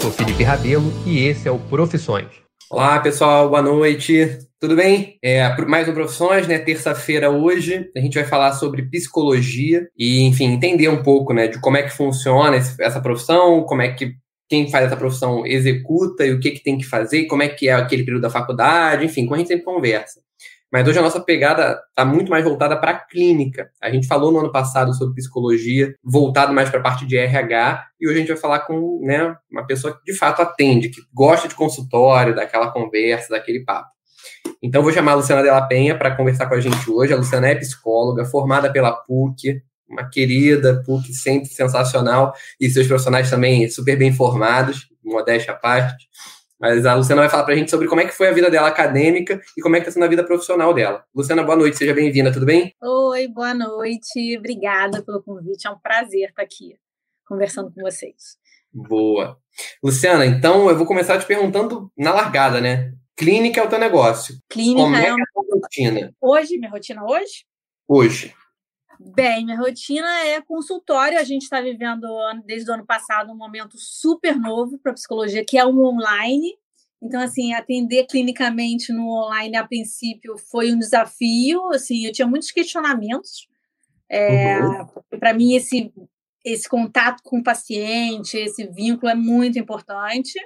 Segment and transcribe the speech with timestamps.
[0.00, 2.26] sou Felipe Rabelo e esse é o Profissões.
[2.70, 4.38] Olá, pessoal, boa noite.
[4.58, 5.18] Tudo bem?
[5.22, 6.58] É, mais um Profissões, né?
[6.58, 11.60] Terça-feira hoje, a gente vai falar sobre psicologia e, enfim, entender um pouco, né, de
[11.60, 14.14] como é que funciona essa profissão, como é que
[14.48, 17.68] quem faz essa profissão executa e o que, que tem que fazer, como é que
[17.68, 20.20] é aquele período da faculdade, enfim, como a gente sempre conversa.
[20.72, 23.70] Mas hoje a nossa pegada está muito mais voltada para a clínica.
[23.82, 27.86] A gente falou no ano passado sobre psicologia, voltado mais para a parte de RH,
[28.00, 31.00] e hoje a gente vai falar com né, uma pessoa que de fato atende, que
[31.12, 33.88] gosta de consultório, daquela conversa, daquele papo.
[34.62, 37.12] Então, vou chamar a Luciana Della Penha para conversar com a gente hoje.
[37.12, 43.28] A Luciana é psicóloga, formada pela PUC, uma querida PUC, sempre sensacional, e seus profissionais
[43.28, 46.08] também super bem formados, modéstia à parte.
[46.60, 48.50] Mas a Luciana vai falar para a gente sobre como é que foi a vida
[48.50, 51.02] dela acadêmica e como é que está sendo a vida profissional dela.
[51.14, 52.74] Luciana, boa noite, seja bem-vinda, tudo bem?
[52.82, 56.76] Oi, boa noite, obrigada pelo convite, é um prazer estar aqui
[57.26, 58.36] conversando com vocês.
[58.70, 59.38] Boa.
[59.82, 62.92] Luciana, então eu vou começar te perguntando na largada, né?
[63.16, 64.36] Clínica é o teu negócio.
[64.46, 65.22] Clínica como é, é uma...
[65.22, 66.14] a tua rotina?
[66.20, 67.46] Hoje, minha rotina hoje?
[67.88, 68.34] Hoje.
[69.02, 71.18] Bem, minha rotina é consultório.
[71.18, 72.06] A gente está vivendo,
[72.44, 76.54] desde o ano passado, um momento super novo para psicologia, que é o online.
[77.02, 81.66] Então, assim, atender clinicamente no online, a princípio, foi um desafio.
[81.72, 83.48] Assim, eu tinha muitos questionamentos.
[84.08, 84.86] É, uhum.
[85.18, 85.92] Para mim, esse,
[86.44, 90.38] esse contato com o paciente, esse vínculo é muito importante.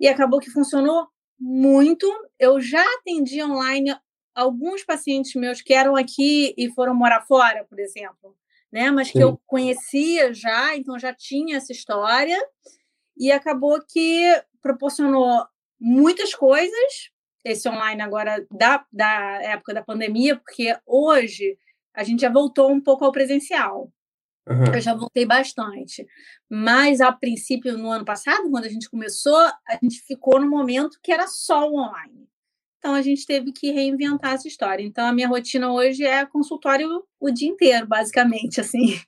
[0.00, 1.06] E acabou que funcionou
[1.38, 2.06] muito.
[2.38, 3.94] Eu já atendi online
[4.34, 8.36] alguns pacientes meus que eram aqui e foram morar fora, por exemplo,
[8.72, 8.90] né?
[8.90, 9.24] Mas que Sim.
[9.24, 12.38] eu conhecia já, então já tinha essa história
[13.16, 14.22] e acabou que
[14.62, 15.46] proporcionou
[15.80, 17.10] muitas coisas
[17.46, 21.56] esse online agora da, da época da pandemia, porque hoje
[21.94, 23.90] a gente já voltou um pouco ao presencial.
[24.48, 24.74] Uhum.
[24.74, 26.06] Eu já voltei bastante.
[26.50, 30.98] Mas, a princípio, no ano passado, quando a gente começou, a gente ficou no momento
[31.02, 32.28] que era só o online.
[32.78, 34.82] Então a gente teve que reinventar essa história.
[34.82, 36.88] Então a minha rotina hoje é consultório
[37.18, 39.00] o dia inteiro, basicamente, assim.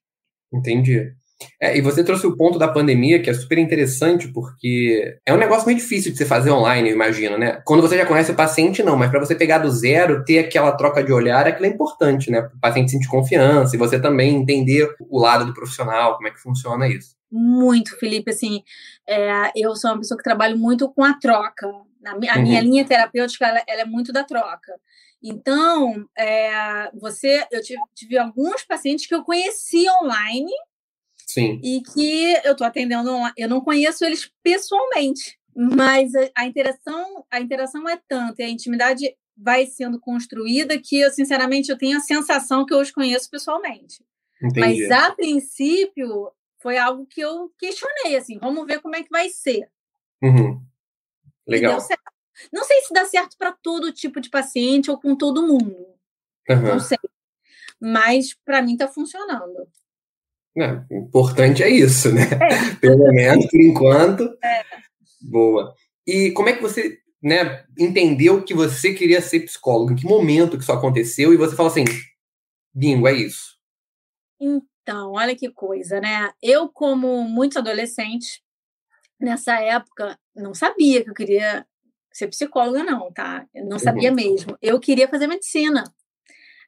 [0.53, 1.15] Entendi.
[1.60, 5.38] É, e você trouxe o ponto da pandemia, que é super interessante, porque é um
[5.38, 7.60] negócio meio difícil de você fazer online, eu imagino, né?
[7.65, 10.72] Quando você já conhece o paciente, não, mas para você pegar do zero, ter aquela
[10.72, 12.41] troca de olhar, aquilo é importante, né?
[12.41, 16.41] O paciente sentir confiança e você também entender o lado do profissional, como é que
[16.41, 17.16] funciona isso.
[17.31, 18.62] Muito, Felipe, assim,
[19.06, 21.66] é, eu sou uma pessoa que trabalho muito com a troca,
[22.05, 22.43] a minha, uhum.
[22.43, 24.72] minha linha terapêutica ela, ela, é muito da troca.
[25.22, 30.50] Então, é, você, eu tive, tive, alguns pacientes que eu conheci online
[31.28, 31.61] Sim.
[31.62, 33.11] e que eu estou atendendo.
[33.37, 38.49] Eu não conheço eles pessoalmente, mas a, a, interação, a interação é tanta e a
[38.49, 43.31] intimidade vai sendo construída que eu, sinceramente, eu tenho a sensação que eu os conheço
[43.31, 44.03] pessoalmente.
[44.43, 44.61] Entendi.
[44.61, 49.28] Mas a princípio foi algo que eu questionei, assim, vamos ver como é que vai
[49.28, 49.69] ser.
[50.22, 50.61] Uhum.
[51.47, 51.78] Legal.
[52.53, 55.77] Não sei se dá certo para todo tipo de paciente ou com todo mundo.
[56.49, 56.62] Uhum.
[56.62, 56.99] Não sei.
[57.81, 59.69] Mas para mim está funcionando.
[60.57, 62.23] É, o importante é isso, né?
[62.23, 62.75] É.
[62.81, 64.39] Pelo menos por enquanto.
[64.43, 64.63] É.
[65.21, 65.75] Boa.
[66.07, 69.93] E como é que você né, entendeu que você queria ser psicólogo?
[69.93, 71.33] Em que momento que isso aconteceu?
[71.33, 71.85] E você fala assim,
[72.75, 73.57] bingo, é isso.
[74.41, 76.31] Então, olha que coisa, né?
[76.43, 78.41] Eu, como muitos adolescentes,
[79.21, 81.67] nessa época, não sabia que eu queria
[82.13, 83.47] ser psicóloga, não, tá?
[83.55, 84.17] Eu não sabia uhum.
[84.17, 84.57] mesmo.
[84.63, 85.85] Eu queria fazer medicina.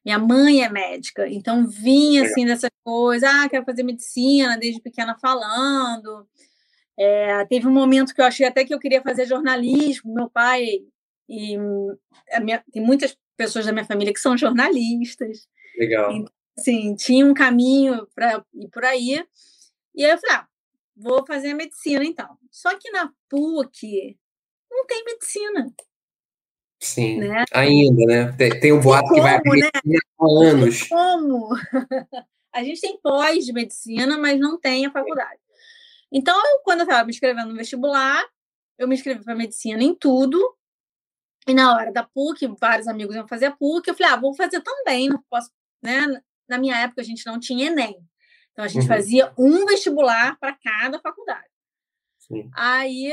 [0.04, 5.16] Minha mãe é médica, então vinha assim dessas coisas, ah, quero fazer medicina, desde pequena
[5.18, 6.26] falando.
[6.98, 10.12] É, teve um momento que eu achei até que eu queria fazer jornalismo.
[10.14, 10.80] Meu pai
[11.28, 11.56] e
[12.42, 15.48] minha, tem muitas pessoas da minha família que são jornalistas.
[15.78, 16.12] Legal.
[16.12, 19.24] Então, assim, tinha um caminho para ir por aí.
[19.94, 20.48] E aí eu falei, ah,
[20.96, 22.36] vou fazer medicina então.
[22.50, 24.18] Só que na PUC
[24.70, 25.72] não tem medicina.
[26.82, 27.44] Sim, né?
[27.52, 28.32] ainda, né?
[28.32, 29.98] Tem, tem um boato que vai abrir né?
[30.18, 30.88] há anos.
[30.88, 31.50] Como?
[32.52, 35.38] a gente tem pós de medicina, mas não tem a faculdade.
[36.10, 38.24] Então, eu, quando eu estava me inscrevendo no vestibular,
[38.78, 40.38] eu me inscrevi para medicina em tudo.
[41.46, 44.34] E na hora da PUC, vários amigos iam fazer a PUC, eu falei, ah, vou
[44.34, 45.50] fazer também, não posso,
[45.82, 46.22] né?
[46.48, 47.96] Na minha época a gente não tinha ENEM.
[48.52, 48.88] Então a gente uhum.
[48.88, 51.48] fazia um vestibular para cada faculdade.
[52.18, 52.50] Sim.
[52.54, 53.12] Aí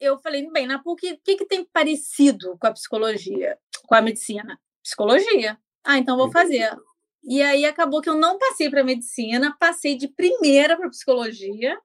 [0.00, 4.02] eu falei, bem, na PUC, o que, que tem parecido com a psicologia, com a
[4.02, 4.60] medicina?
[4.82, 5.58] Psicologia.
[5.84, 6.76] Ah, então vou fazer.
[7.24, 11.76] E aí acabou que eu não passei para medicina, passei de primeira para psicologia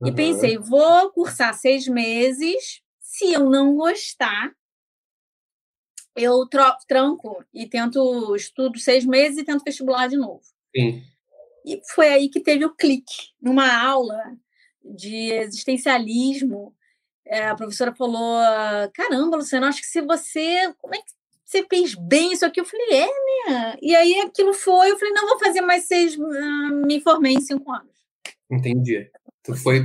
[0.00, 0.08] uhum.
[0.08, 2.80] e pensei, vou cursar seis meses.
[3.00, 4.52] Se eu não gostar,
[6.16, 6.46] eu
[6.86, 10.42] tranco e tento estudo seis meses e tento vestibular de novo.
[10.74, 11.02] Sim.
[11.64, 14.18] E foi aí que teve o clique, numa aula
[14.82, 16.74] de existencialismo.
[17.26, 18.40] É, a professora falou:
[18.94, 20.72] caramba, Luciano, acho que se você.
[20.78, 21.12] Como é que
[21.44, 22.60] você fez bem isso aqui?
[22.60, 23.76] Eu falei, é, né?
[23.82, 26.16] E aí aquilo foi, eu falei, não, vou fazer mais seis.
[26.16, 27.92] Uh, me formei em cinco anos.
[28.50, 29.10] Entendi.
[29.42, 29.82] Tu foi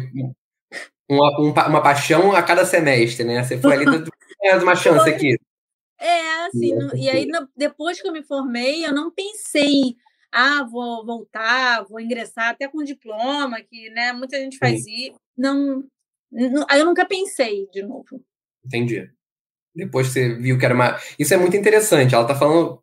[1.10, 3.44] uma, uma paixão a cada semestre, né?
[3.44, 4.12] Você foi ali, tu
[4.62, 5.38] uma chance aqui.
[6.00, 9.96] É, assim, no, e aí depois que eu me formei, eu não pensei,
[10.32, 15.20] ah, vou voltar, vou ingressar até com diploma, que né, muita gente faz isso.
[15.36, 15.84] Não, não,
[16.70, 18.22] aí eu nunca pensei de novo.
[18.66, 19.10] Entendi.
[19.76, 21.00] Depois você viu que era uma.
[21.18, 22.14] Isso é muito interessante.
[22.14, 22.82] Ela está falando.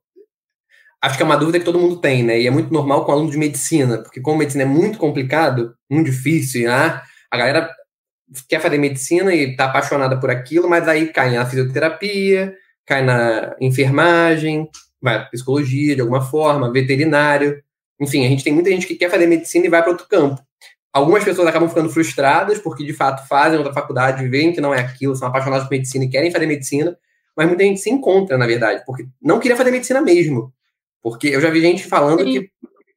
[1.03, 2.41] Acho que é uma dúvida que todo mundo tem, né?
[2.41, 6.11] E é muito normal com aluno de medicina, porque como medicina é muito complicado, muito
[6.11, 7.03] difícil, né?
[7.35, 7.71] a galera
[8.49, 12.55] quer fazer medicina e está apaixonada por aquilo, mas aí cai na fisioterapia,
[12.87, 14.69] cai na enfermagem,
[15.01, 17.63] vai para psicologia de alguma forma, veterinário.
[18.01, 20.41] Enfim, a gente tem muita gente que quer fazer medicina e vai para outro campo.
[20.95, 24.79] Algumas pessoas acabam ficando frustradas porque de fato fazem outra faculdade, veem que não é
[24.79, 26.97] aquilo, são apaixonados por medicina e querem fazer medicina,
[27.37, 30.53] mas muita gente se encontra, na verdade, porque não queria fazer medicina mesmo.
[31.03, 32.31] Porque eu já vi gente falando Sim.
[32.31, 32.51] que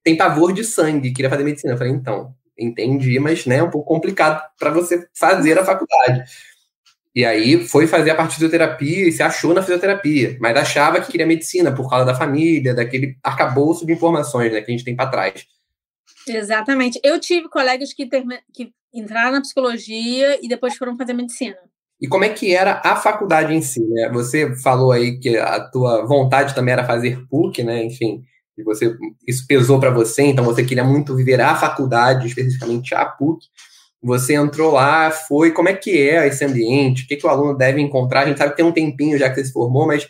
[0.04, 1.74] tem pavor de sangue, queria fazer medicina.
[1.74, 6.24] Eu falei, então, entendi, mas né, é um pouco complicado para você fazer a faculdade.
[7.16, 11.02] E aí foi fazer a parte de fisioterapia e se achou na fisioterapia, mas achava
[11.02, 14.86] que queria medicina por causa da família, daquele arcabouço de informações né, que a gente
[14.86, 15.48] tem para trás.
[16.28, 17.00] Exatamente.
[17.04, 18.08] Eu tive colegas que,
[18.54, 21.58] que entraram na psicologia e depois foram fazer medicina.
[22.00, 24.10] E como é que era a faculdade em si, né?
[24.14, 27.84] Você falou aí que a tua vontade também era fazer PUC, né?
[27.84, 28.22] Enfim,
[28.58, 28.96] e você
[29.28, 33.48] isso pesou para você, então você queria muito viver a faculdade, especificamente a PUC.
[34.02, 37.04] Você entrou lá, foi, como é que é esse ambiente?
[37.04, 38.22] O que, que o aluno deve encontrar?
[38.22, 40.08] A gente sabe que tem um tempinho já que você se formou, mas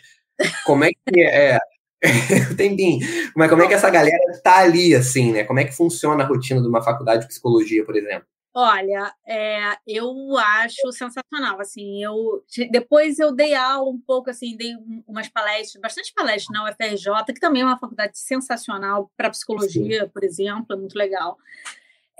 [0.66, 1.58] como é que é?
[2.56, 3.06] tempinho.
[3.34, 5.44] Mas como é que essa galera tá ali, assim, né?
[5.44, 8.26] Como é que funciona a rotina de uma faculdade de psicologia, por exemplo?
[8.54, 11.60] Olha, é, eu acho sensacional.
[11.60, 14.72] Assim, eu depois eu dei aula um pouco, assim, dei
[15.06, 20.08] umas palestras, bastante palestras na UFRJ, que também é uma faculdade sensacional para psicologia, Sim.
[20.08, 21.36] por exemplo, é muito legal.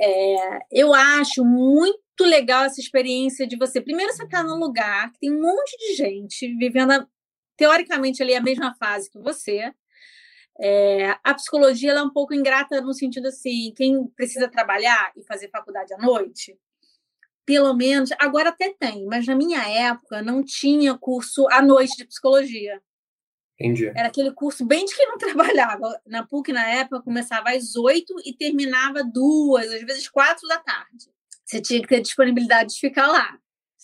[0.00, 5.10] É, eu acho muito legal essa experiência de você, primeiro, você estar tá num lugar
[5.10, 7.06] que tem um monte de gente vivendo, a,
[7.58, 9.70] teoricamente, ali a mesma fase que você,
[10.60, 15.50] é, a psicologia é um pouco ingrata no sentido assim, quem precisa trabalhar e fazer
[15.50, 16.56] faculdade à noite,
[17.44, 22.06] pelo menos, agora até tem, mas na minha época não tinha curso à noite de
[22.06, 22.80] psicologia.
[23.58, 23.86] Entendi.
[23.88, 26.00] Era aquele curso bem de quem não trabalhava.
[26.06, 31.10] Na PUC, na época, começava às oito e terminava duas, às vezes quatro da tarde.
[31.44, 33.38] Você tinha que ter disponibilidade de ficar lá.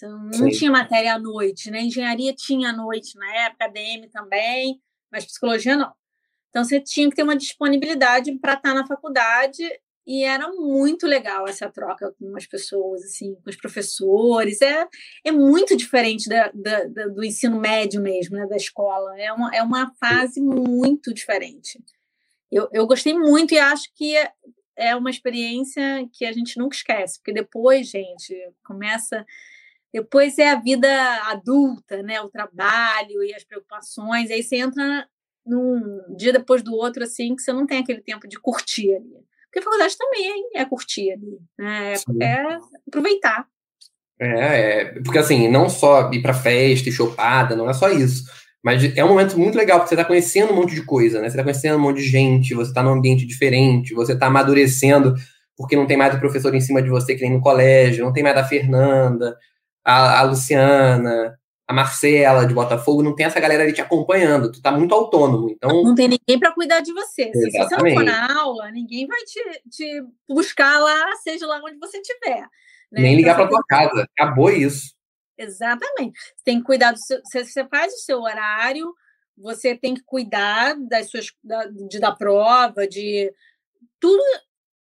[0.09, 1.81] Não tinha matéria à noite, né?
[1.83, 4.81] Engenharia tinha à noite na época, ADM também,
[5.11, 5.93] mas psicologia não.
[6.51, 9.63] Então, você tinha que ter uma disponibilidade para estar tá na faculdade
[10.07, 14.61] e era muito legal essa troca com as pessoas, assim, com os professores.
[14.61, 14.87] É,
[15.25, 19.19] é muito diferente da, da, da, do ensino médio mesmo, né, da escola.
[19.19, 21.83] É uma, é uma fase muito diferente.
[22.53, 24.31] Eu, eu gostei muito e acho que é,
[24.77, 28.35] é uma experiência que a gente nunca esquece, porque depois, gente,
[28.65, 29.25] começa.
[29.95, 30.89] Depois é a vida
[31.31, 32.21] adulta, né?
[32.21, 34.29] O trabalho e as preocupações.
[34.29, 35.07] Aí você entra
[35.47, 39.25] num dia depois do outro, assim, que você não tem aquele tempo de curtir ali.
[39.45, 41.93] Porque a faculdade também é curtir ali, né?
[41.93, 42.59] É, é
[42.89, 43.47] aproveitar.
[44.21, 48.25] É, é, porque assim, não só ir pra festa e chopada, não é só isso.
[48.65, 51.31] Mas é um momento muito legal, porque você tá conhecendo um monte de coisa, né?
[51.31, 55.15] Você tá conhecendo um monte de gente, você tá num ambiente diferente, você tá amadurecendo,
[55.57, 58.13] porque não tem mais o professor em cima de você que nem no colégio, não
[58.13, 59.37] tem mais a Fernanda,
[59.85, 64.61] a, a Luciana, a Marcela de Botafogo, não tem essa galera ali te acompanhando, tu
[64.61, 65.83] tá muito autônomo, então...
[65.83, 67.31] Não tem ninguém para cuidar de você.
[67.33, 71.79] Se você não for na aula, ninguém vai te, te buscar lá, seja lá onde
[71.79, 72.41] você estiver.
[72.93, 73.03] Né?
[73.03, 74.95] Nem ligar então, para tua casa, acabou isso.
[75.37, 76.19] Exatamente.
[76.19, 77.21] Você tem que cuidar do seu...
[77.25, 78.95] Você faz o seu horário,
[79.37, 81.27] você tem que cuidar das suas...
[81.43, 83.33] Da, de, da prova, de...
[83.99, 84.23] Tudo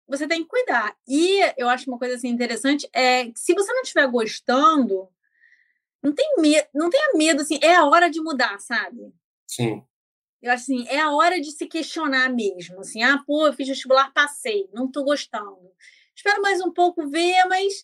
[0.06, 0.96] você tem que cuidar.
[1.06, 5.08] E eu acho uma coisa assim interessante é que se você não estiver gostando
[6.02, 9.10] não tem medo, não tenha medo, assim, é a hora de mudar, sabe?
[9.46, 9.82] Sim.
[10.42, 13.66] Eu acho assim, é a hora de se questionar mesmo, assim, ah, pô, eu fiz
[13.66, 15.72] vestibular, passei, não tô gostando.
[16.14, 17.82] Espero mais um pouco ver, mas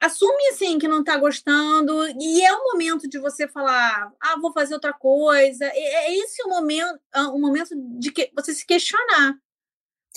[0.00, 4.52] assume assim que não tá gostando e é o momento de você falar, ah, vou
[4.52, 5.66] fazer outra coisa.
[5.66, 9.38] É, é esse o momento, ah, o momento de que você se questionar.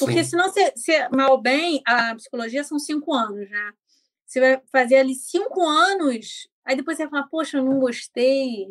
[0.05, 0.29] Porque Sim.
[0.31, 3.71] senão você, você, mal ou bem, a psicologia são cinco anos, né?
[4.25, 8.67] Você vai fazer ali cinco anos Aí depois você fala, poxa, eu não gostei.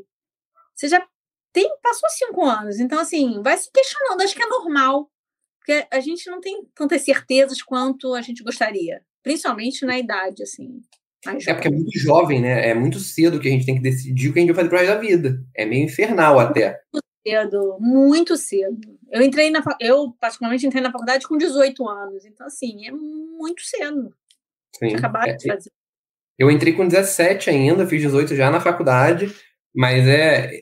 [0.75, 1.07] Você já
[1.53, 2.79] tem, passou cinco anos.
[2.79, 4.23] Então, assim, vai se questionando.
[4.23, 5.11] Acho que é normal.
[5.59, 9.03] Porque a gente não tem tantas certezas quanto a gente gostaria.
[9.23, 10.81] principalmente na idade, assim.
[11.47, 12.71] É porque é muito jovem, né?
[12.71, 14.69] É muito cedo que a gente tem que decidir o que a gente vai fazer
[14.71, 15.45] pro resto da vida.
[15.55, 16.81] É meio infernal até.
[17.27, 18.99] Cedo, muito cedo.
[19.11, 23.63] Eu entrei na eu particularmente entrei na faculdade com 18 anos, então assim, é muito
[23.63, 24.15] cedo.
[24.77, 24.95] Sim.
[24.95, 25.71] Acabar é, de fazer.
[26.39, 29.35] Eu entrei com 17 ainda, fiz 18 já na faculdade,
[29.75, 30.61] mas é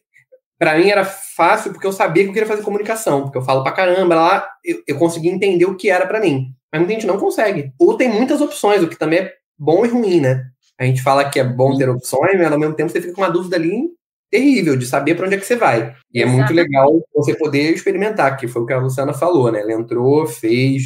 [0.59, 3.63] para mim era fácil porque eu sabia que eu queria fazer comunicação, porque eu falo
[3.63, 6.53] pra caramba lá, eu, eu consegui entender o que era para mim.
[6.73, 7.73] Mas muita gente não consegue.
[7.79, 10.45] Ou tem muitas opções, o que também é bom e ruim, né?
[10.79, 13.21] A gente fala que é bom ter opções, mas ao mesmo tempo você fica com
[13.21, 13.89] uma dúvida ali
[14.31, 15.95] terrível de saber para onde é que você vai.
[16.13, 19.61] E é muito legal você poder experimentar, que foi o que a Luciana falou, né?
[19.61, 20.85] Ela entrou, fez,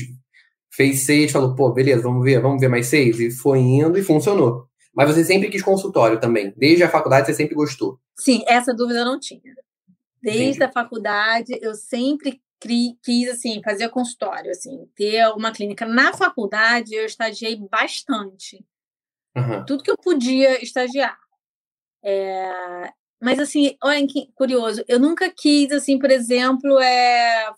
[0.70, 4.02] fez seis, falou, pô, beleza, vamos ver, vamos ver mais seis, e foi indo e
[4.02, 4.66] funcionou.
[4.94, 6.52] Mas você sempre quis consultório também.
[6.56, 7.99] Desde a faculdade você sempre gostou.
[8.16, 9.40] Sim, essa dúvida eu não tinha.
[10.22, 10.64] Desde Entendi.
[10.64, 12.40] a faculdade eu sempre
[13.02, 15.84] quis assim fazer consultório, assim, ter uma clínica.
[15.84, 18.64] Na faculdade eu estagiei bastante.
[19.37, 19.64] Uhum.
[19.64, 21.18] Tudo que eu podia estagiar.
[22.04, 22.92] É...
[23.22, 27.54] Mas assim, olha que curioso, eu nunca quis assim, por exemplo, é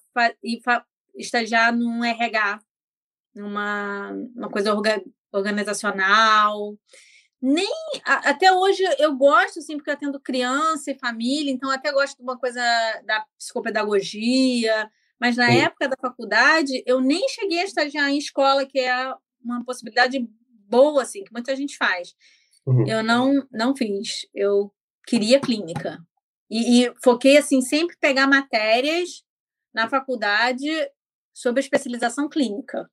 [1.14, 2.60] estagiar num RH,
[3.34, 5.02] numa uma coisa orga,
[5.32, 6.76] organizacional.
[7.40, 7.66] Nem
[8.04, 12.22] até hoje eu gosto assim porque eu atendo criança e família, então até gosto de
[12.22, 12.60] uma coisa
[13.06, 15.58] da psicopedagogia, mas na Sim.
[15.60, 20.28] época da faculdade eu nem cheguei a estagiar em escola, que é uma possibilidade
[20.68, 22.14] boa assim, que muita gente faz.
[22.66, 22.86] Uhum.
[22.86, 24.26] Eu não não fiz.
[24.34, 24.70] Eu
[25.06, 25.98] queria clínica.
[26.50, 29.24] E, e foquei assim sempre pegar matérias
[29.74, 30.68] na faculdade
[31.32, 32.88] sobre especialização clínica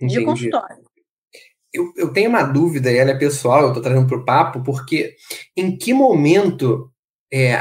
[0.00, 0.18] Entendi.
[0.18, 0.90] de consultório
[1.72, 4.62] eu, eu tenho uma dúvida, e ela é pessoal, eu estou trazendo para o papo,
[4.62, 5.14] porque
[5.56, 6.90] em que momento.
[7.32, 7.52] É,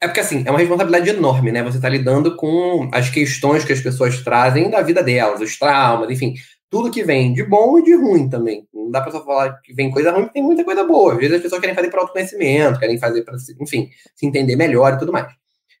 [0.00, 1.60] é porque assim, é uma responsabilidade enorme, né?
[1.64, 6.08] Você está lidando com as questões que as pessoas trazem da vida delas, os traumas,
[6.10, 6.34] enfim,
[6.68, 8.66] tudo que vem de bom e de ruim também.
[8.72, 11.12] Não dá para só falar que vem coisa ruim, porque tem muita coisa boa.
[11.12, 14.94] Às vezes as pessoas querem fazer para autoconhecimento, querem fazer para, enfim, se entender melhor
[14.94, 15.32] e tudo mais.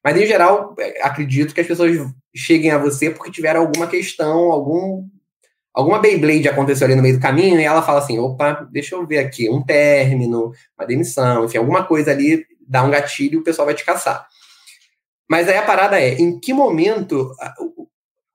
[0.02, 1.90] Mas, em geral, é, acredito que as pessoas
[2.34, 5.04] cheguem a você porque tiveram alguma questão, algum
[5.74, 9.06] alguma Beyblade aconteceu ali no meio do caminho e ela fala assim: opa, deixa eu
[9.06, 13.44] ver aqui, um término, uma demissão, enfim, alguma coisa ali dá um gatilho e o
[13.44, 14.26] pessoal vai te caçar.
[15.28, 17.32] Mas aí a parada é: em que momento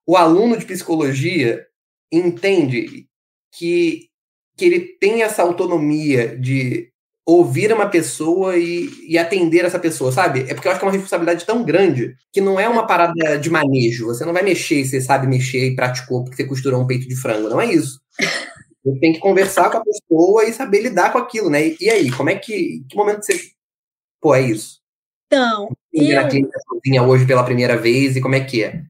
[0.06, 1.66] o aluno de psicologia
[2.12, 3.08] entende
[3.54, 4.10] que,
[4.58, 6.92] que ele tem essa autonomia de
[7.26, 10.42] ouvir uma pessoa e, e, atender essa pessoa, sabe?
[10.42, 13.38] É porque eu acho que é uma responsabilidade tão grande que não é uma parada
[13.38, 14.08] de manejo.
[14.08, 17.08] Você não vai mexer e você sabe mexer e praticou porque você costurou um peito
[17.08, 17.50] de frango.
[17.50, 18.02] Não é isso.
[18.84, 21.68] Você tem que conversar com a pessoa e saber lidar com aquilo, né?
[21.68, 22.84] E, e aí, como é que.
[22.90, 23.40] Que momento você.
[24.20, 24.82] Pô, é isso?
[25.28, 25.70] Então.
[25.94, 26.30] Eu...
[26.68, 28.84] sozinha hoje pela primeira vez e como é que é?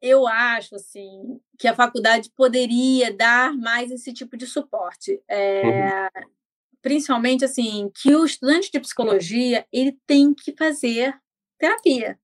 [0.00, 5.22] Eu acho, assim, que a faculdade poderia dar mais esse tipo de suporte.
[5.28, 6.32] É, uhum
[6.82, 11.16] principalmente assim, que o estudante de psicologia, ele tem que fazer
[11.56, 12.18] terapia.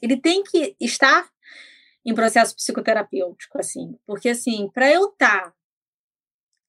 [0.00, 1.28] Ele tem que estar
[2.02, 5.54] em processo psicoterapêutico, assim, porque assim, para eu estar tá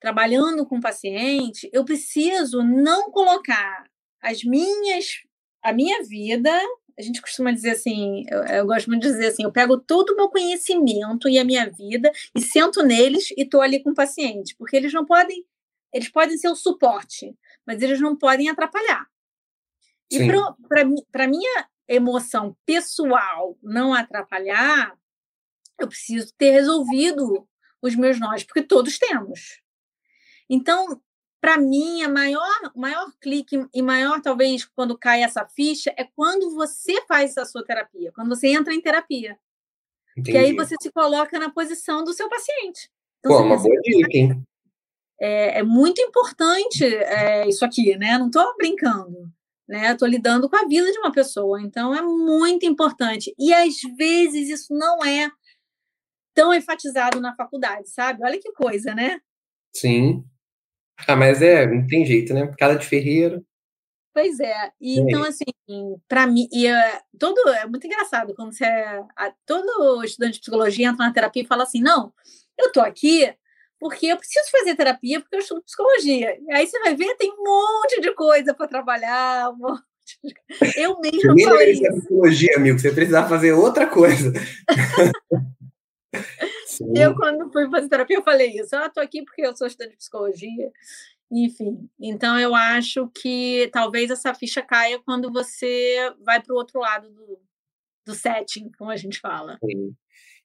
[0.02, 3.90] trabalhando com o paciente, eu preciso não colocar
[4.22, 5.24] as minhas
[5.64, 6.52] a minha vida,
[7.00, 10.10] a gente costuma dizer assim, eu, eu gosto muito de dizer assim, eu pego todo
[10.10, 13.96] o meu conhecimento e a minha vida e sento neles e estou ali com o
[13.96, 15.46] paciente, porque eles não podem
[15.92, 19.08] eles podem ser o suporte, mas eles não podem atrapalhar.
[20.12, 20.20] E
[21.12, 24.96] para minha emoção pessoal não atrapalhar,
[25.80, 27.48] eu preciso ter resolvido
[27.82, 29.62] os meus nós, porque todos temos.
[30.48, 31.02] Então,
[31.42, 36.54] para mim, a maior, maior clique e maior, talvez, quando cai essa ficha, é quando
[36.54, 39.38] você faz a sua terapia, quando você entra em terapia.
[40.18, 40.32] Entendi.
[40.32, 42.90] Que aí você se coloca na posição do seu paciente.
[43.20, 44.44] Então, Pô, uma boa dica, hein?
[45.20, 48.18] é, é muito importante é, isso aqui, né?
[48.18, 49.32] Não estou brincando,
[49.68, 49.92] né?
[49.92, 53.34] Estou lidando com a vida de uma pessoa, então é muito importante.
[53.38, 55.30] E às vezes isso não é
[56.34, 58.24] tão enfatizado na faculdade, sabe?
[58.24, 59.20] Olha que coisa, né?
[59.76, 60.24] Sim.
[61.08, 62.52] Ah, mas é, não tem jeito, né?
[62.58, 63.44] Cada de ferreiro.
[64.14, 64.72] Pois é.
[64.82, 65.02] E, é.
[65.02, 65.46] Então, assim,
[66.08, 68.66] para mim, e, uh, todo, é muito engraçado quando você.
[68.66, 69.04] É,
[69.46, 72.14] todo estudante de psicologia entra na terapia e fala assim: não,
[72.58, 73.34] eu tô aqui
[73.80, 76.38] porque eu preciso fazer terapia porque eu estudo psicologia.
[76.38, 79.84] E aí você vai ver, tem um monte de coisa para trabalhar, um monte
[80.22, 80.36] de...
[80.76, 81.84] Eu mesma Nem falei isso.
[81.84, 84.34] psicologia, amigo, você precisava fazer outra coisa.
[86.96, 88.76] eu, quando fui fazer terapia, eu falei isso.
[88.76, 90.72] Ah, tô aqui porque eu sou estudante de psicologia.
[91.32, 96.80] Enfim, então eu acho que talvez essa ficha caia quando você vai para o outro
[96.80, 97.40] lado do,
[98.08, 99.58] do setting, como a gente fala.
[99.64, 99.94] Sim.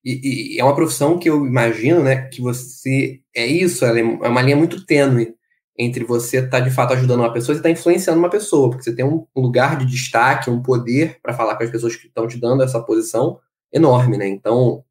[0.05, 4.43] E, e, é uma profissão que eu imagino, né, que você é isso, é uma
[4.43, 5.35] linha muito tênue
[5.77, 8.69] entre você estar tá, de fato ajudando uma pessoa e estar tá influenciando uma pessoa,
[8.69, 12.07] porque você tem um lugar de destaque, um poder para falar com as pessoas que
[12.07, 13.41] estão te dando essa posição
[13.73, 14.29] enorme, né?
[14.29, 14.85] Então,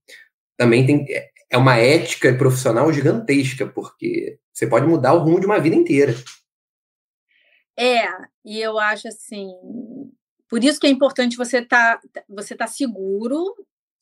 [0.58, 1.06] também tem
[1.50, 6.16] é uma ética profissional gigantesca, porque você pode mudar o rumo de uma vida inteira.
[7.78, 8.08] É,
[8.44, 9.48] e eu acho assim,
[10.50, 13.54] por isso que é importante você estar tá, você tá seguro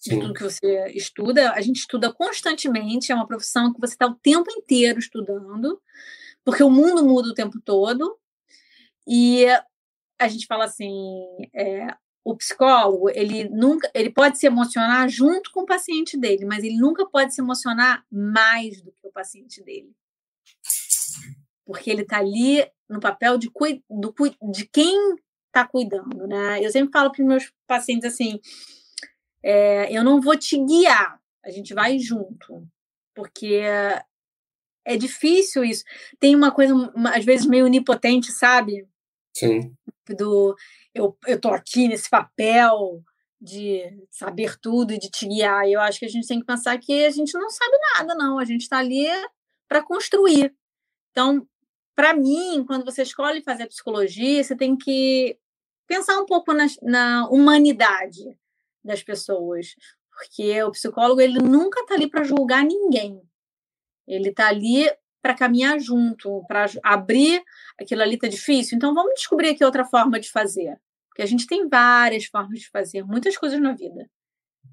[0.02, 1.52] de tudo que você estuda.
[1.52, 5.82] A gente estuda constantemente, é uma profissão que você está o tempo inteiro estudando,
[6.44, 8.18] porque o mundo muda o tempo todo.
[9.06, 9.46] E
[10.18, 10.90] a gente fala assim,
[11.54, 11.88] é,
[12.24, 16.78] o psicólogo, ele nunca, ele pode se emocionar junto com o paciente dele, mas ele
[16.78, 19.92] nunca pode se emocionar mais do que o paciente dele.
[21.66, 23.52] Porque ele está ali no papel de,
[23.90, 24.14] do,
[24.52, 25.16] de quem
[25.48, 26.64] está cuidando, né?
[26.64, 28.40] Eu sempre falo para os meus pacientes assim,
[29.44, 32.68] é, eu não vou te guiar, a gente vai junto,
[33.16, 33.64] porque
[34.86, 35.84] é difícil isso.
[36.20, 36.74] Tem uma coisa,
[37.14, 38.88] às vezes, meio onipotente, sabe?
[39.36, 39.74] Sim.
[40.18, 40.56] Do
[40.94, 43.04] eu, tô aqui nesse papel
[43.40, 45.68] de saber tudo e de te guiar.
[45.68, 48.38] Eu acho que a gente tem que pensar que a gente não sabe nada, não.
[48.38, 49.08] A gente está ali
[49.68, 50.54] para construir.
[51.12, 51.48] Então,
[51.96, 55.38] para mim, quando você escolhe fazer psicologia, você tem que
[55.88, 58.38] pensar um pouco na, na humanidade
[58.84, 59.76] das pessoas,
[60.10, 63.22] porque o psicólogo ele nunca está ali para julgar ninguém.
[64.08, 64.90] Ele está ali
[65.22, 67.44] para caminhar junto, para abrir
[67.80, 68.76] aquilo ali está difícil.
[68.76, 70.78] Então vamos descobrir aqui outra forma de fazer,
[71.10, 74.10] porque a gente tem várias formas de fazer muitas coisas na vida,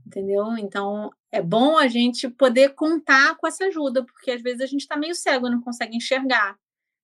[0.07, 0.57] entendeu?
[0.59, 4.81] Então é bom a gente poder contar com essa ajuda, porque às vezes a gente
[4.81, 6.57] está meio cego, não consegue enxergar,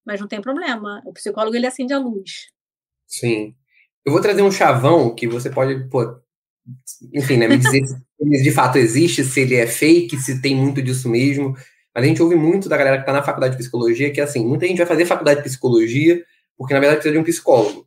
[0.04, 1.02] mas não tem problema.
[1.04, 2.48] O psicólogo ele acende a luz.
[3.06, 3.54] Sim.
[4.04, 6.20] Eu vou trazer um chavão que você pode pô,
[7.12, 10.82] enfim, né, me dizer se de fato existe, se ele é fake, se tem muito
[10.82, 11.54] disso mesmo.
[11.94, 14.44] Mas a gente ouve muito da galera que está na faculdade de psicologia que, assim,
[14.44, 16.24] muita gente vai fazer faculdade de psicologia
[16.56, 17.86] porque, na verdade, precisa de um psicólogo.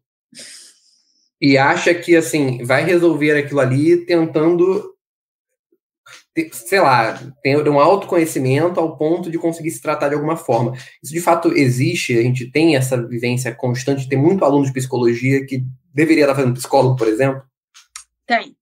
[1.41, 4.95] E acha que, assim, vai resolver aquilo ali tentando,
[6.51, 10.73] sei lá, ter um autoconhecimento ao ponto de conseguir se tratar de alguma forma.
[11.03, 12.17] Isso, de fato, existe.
[12.17, 14.09] A gente tem essa vivência constante.
[14.09, 17.43] Tem muito aluno de psicologia que deveria estar fazendo psicólogo, por exemplo.
[18.25, 18.55] Tem.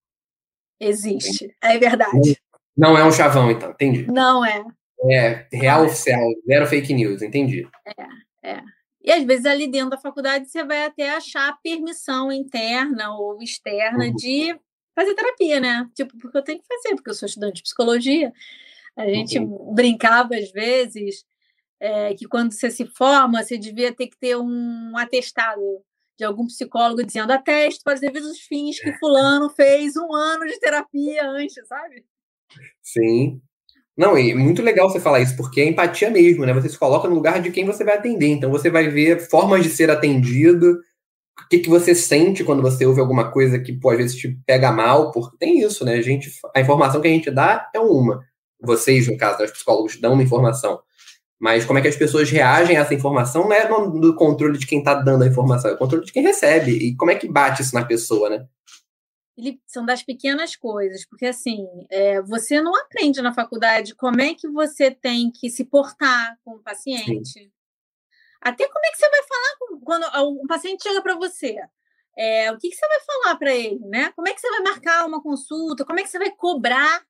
[0.80, 2.38] Existe, é verdade.
[2.76, 4.06] Não é um chavão, então, entendi.
[4.12, 4.64] Não é.
[5.12, 5.88] É, real é.
[5.88, 7.68] oficial, zero fake news, entendi.
[8.44, 8.62] É, é.
[9.04, 14.06] E às vezes ali dentro da faculdade você vai até achar permissão interna ou externa
[14.06, 14.16] uhum.
[14.16, 14.58] de
[14.96, 15.88] fazer terapia, né?
[15.94, 18.34] Tipo, porque eu tenho que fazer, porque eu sou estudante de psicologia.
[18.96, 19.74] A gente uhum.
[19.76, 21.26] brincava às vezes
[21.80, 25.62] é, que quando você se forma, você devia ter que ter um atestado
[26.18, 30.58] de algum psicólogo dizendo atesto para os devidos fins que fulano fez um ano de
[30.60, 32.06] terapia antes, sabe?
[32.82, 33.42] Sim.
[33.98, 36.54] Não, e muito legal você falar isso, porque é empatia mesmo, né?
[36.54, 38.28] Você se coloca no lugar de quem você vai atender.
[38.28, 40.80] Então você vai ver formas de ser atendido,
[41.46, 44.38] o que, que você sente quando você ouve alguma coisa que pô, às vezes te
[44.46, 45.96] pega mal, porque tem isso, né?
[45.96, 48.22] A, gente, a informação que a gente dá é uma.
[48.62, 50.80] Vocês, no caso, os psicólogos dão uma informação.
[51.40, 54.66] Mas como é que as pessoas reagem a essa informação não é no controle de
[54.66, 56.72] quem está dando a informação, é o controle de quem recebe.
[56.72, 58.46] E como é que bate isso na pessoa, né?
[59.68, 64.48] São das pequenas coisas, porque assim, é, você não aprende na faculdade como é que
[64.48, 67.30] você tem que se portar com o paciente.
[67.30, 67.52] Sim.
[68.42, 71.58] Até como é que você vai falar com, quando um paciente chega para você.
[72.18, 74.12] É, o que, que você vai falar para ele, né?
[74.16, 75.84] Como é que você vai marcar uma consulta?
[75.84, 77.06] Como é que você vai cobrar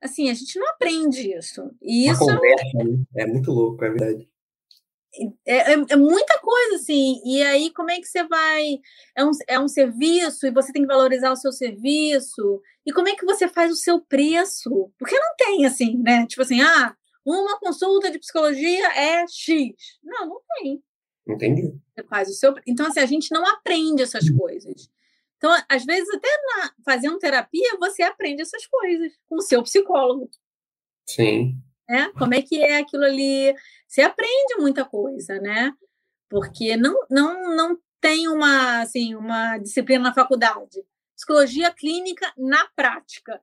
[0.00, 1.70] Assim, a gente não aprende isso.
[1.82, 3.04] E isso conversa, né?
[3.16, 4.28] é muito louco, é verdade.
[5.46, 7.20] É, é, é, muita coisa, assim.
[7.24, 8.78] E aí, como é que você vai.
[9.16, 12.60] É um, é um serviço e você tem que valorizar o seu serviço.
[12.84, 14.90] E como é que você faz o seu preço?
[14.98, 16.26] Porque não tem, assim, né?
[16.26, 19.74] Tipo assim, ah, uma consulta de psicologia é X.
[20.02, 20.82] Não, não tem.
[21.28, 21.74] Entendi.
[21.94, 22.54] Você faz o seu.
[22.66, 24.88] Então, assim, a gente não aprende essas coisas.
[25.36, 30.30] Então, às vezes, até na, fazendo terapia, você aprende essas coisas com o seu psicólogo.
[31.06, 31.60] Sim.
[31.88, 32.10] Né?
[32.18, 33.54] Como é que é aquilo ali?
[33.86, 35.72] Você aprende muita coisa, né?
[36.28, 40.82] Porque não, não, não tem uma, assim, uma disciplina na faculdade.
[41.14, 43.40] Psicologia clínica na prática.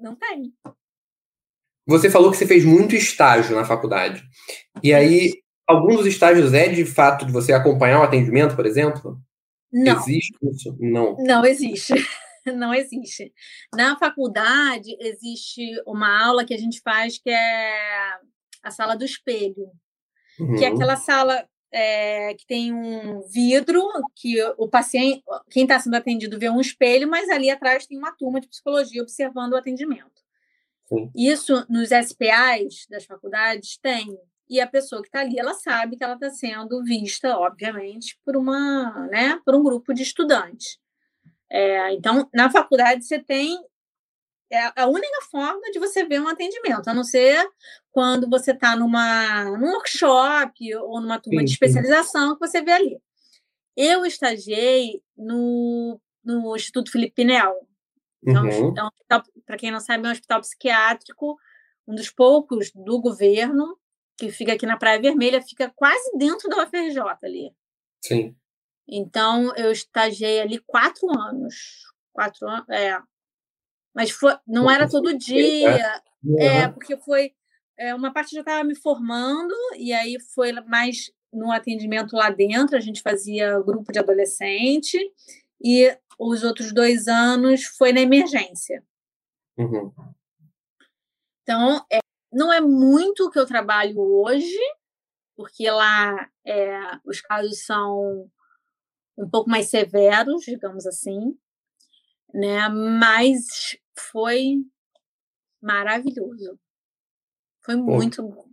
[0.00, 0.52] Não tem.
[1.86, 4.22] Você falou que você fez muito estágio na faculdade.
[4.82, 9.18] E aí, alguns dos estágios é de fato de você acompanhar o atendimento, por exemplo?
[9.72, 9.96] Não.
[9.98, 10.76] Existe isso?
[10.78, 11.16] Não.
[11.18, 11.94] Não existe.
[12.56, 13.32] Não existe.
[13.74, 18.18] Na faculdade, existe uma aula que a gente faz que é
[18.62, 19.70] a sala do espelho,
[20.38, 20.56] uhum.
[20.56, 20.74] que é uhum.
[20.74, 23.82] aquela sala é, que tem um vidro
[24.16, 28.12] que o paciente, quem está sendo atendido vê um espelho, mas ali atrás tem uma
[28.12, 30.18] turma de psicologia observando o atendimento.
[30.86, 31.10] Sim.
[31.14, 34.18] Isso nos SPAs das faculdades tem.
[34.48, 38.34] E a pessoa que está ali, ela sabe que ela está sendo vista, obviamente, por
[38.34, 40.78] uma, né, por um grupo de estudantes.
[41.50, 43.58] É, então, na faculdade você tem
[44.50, 47.46] é a única forma de você ver um atendimento, a não ser
[47.90, 52.72] quando você está numa num workshop ou numa turma sim, de especialização que você vê
[52.72, 52.98] ali.
[53.76, 57.54] Eu estagiei no, no Instituto Felipe Pinel.
[58.26, 58.68] Então, uhum.
[58.70, 58.90] então
[59.44, 61.38] para quem não sabe, é um hospital psiquiátrico,
[61.86, 63.78] um dos poucos do governo,
[64.16, 67.52] que fica aqui na Praia Vermelha, fica quase dentro da UFRJ ali.
[68.02, 68.34] Sim.
[68.88, 71.84] Então, eu estagiei ali quatro anos.
[72.12, 72.98] Quatro anos, é,
[73.94, 76.00] mas foi, não era todo dia,
[76.38, 77.32] é, porque foi
[77.76, 82.76] é, uma parte já estava me formando, e aí foi mais no atendimento lá dentro,
[82.76, 84.98] a gente fazia grupo de adolescente,
[85.62, 88.82] e os outros dois anos foi na emergência.
[89.56, 89.92] Uhum.
[91.42, 91.98] Então, é,
[92.32, 94.58] não é muito o que eu trabalho hoje,
[95.36, 98.28] porque lá é, os casos são
[99.18, 101.36] um pouco mais severos, digamos assim,
[102.32, 102.68] né?
[102.68, 104.64] Mas foi
[105.60, 106.58] maravilhoso.
[107.64, 108.46] Foi muito bom.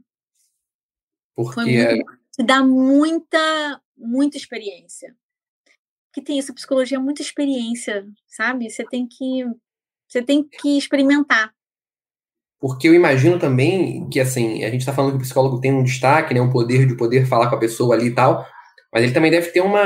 [1.36, 2.44] Porque foi muito é...
[2.44, 5.16] dá muita, muita experiência.
[6.12, 8.70] Que tem essa psicologia, muita experiência, sabe?
[8.70, 9.46] Você tem que
[10.08, 11.54] você tem que experimentar.
[12.60, 15.84] Porque eu imagino também que, assim, a gente está falando que o psicólogo tem um
[15.84, 18.46] destaque, né, um poder de poder falar com a pessoa ali e tal,
[18.94, 19.84] mas ele também deve ter uma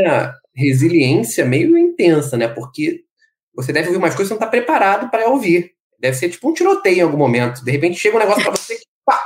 [0.59, 2.47] resiliência meio intensa, né?
[2.47, 3.05] Porque
[3.55, 5.73] você deve ouvir umas coisas que você não está preparado para ouvir.
[5.97, 7.63] Deve ser tipo um tiroteio em algum momento.
[7.63, 9.19] De repente chega um negócio para você pá,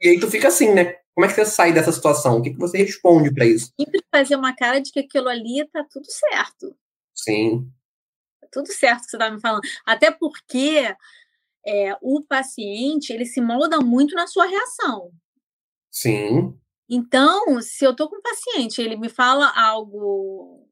[0.00, 0.96] e aí tu fica assim, né?
[1.14, 2.38] Como é que você sai dessa situação?
[2.38, 3.70] O que, que você responde para isso?
[3.78, 6.74] Sempre fazer uma cara de que aquilo ali tá tudo certo.
[7.14, 7.70] Sim.
[8.40, 9.62] Tá tudo certo que você tá me falando.
[9.84, 10.94] Até porque
[11.66, 15.10] é, o paciente ele se molda muito na sua reação.
[15.90, 16.58] Sim.
[16.88, 20.69] Então, se eu tô com um paciente, ele me fala algo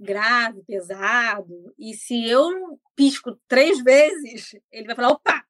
[0.00, 5.44] grave, pesado, e se eu pisco três vezes, ele vai falar, opa!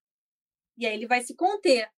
[0.78, 1.88] E aí ele vai se conter.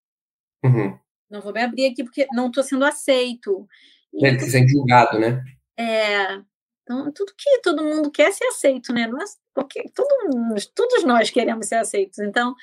[0.64, 0.98] Uhum.
[1.30, 3.66] Não vou me abrir aqui porque não estou sendo aceito.
[4.12, 5.42] Ele se sente julgado, né?
[5.76, 6.42] É.
[6.82, 9.06] Então, tudo que todo mundo quer é ser aceito, né?
[9.06, 12.18] Nós, porque todos, todos nós queremos ser aceitos.
[12.18, 12.54] Então,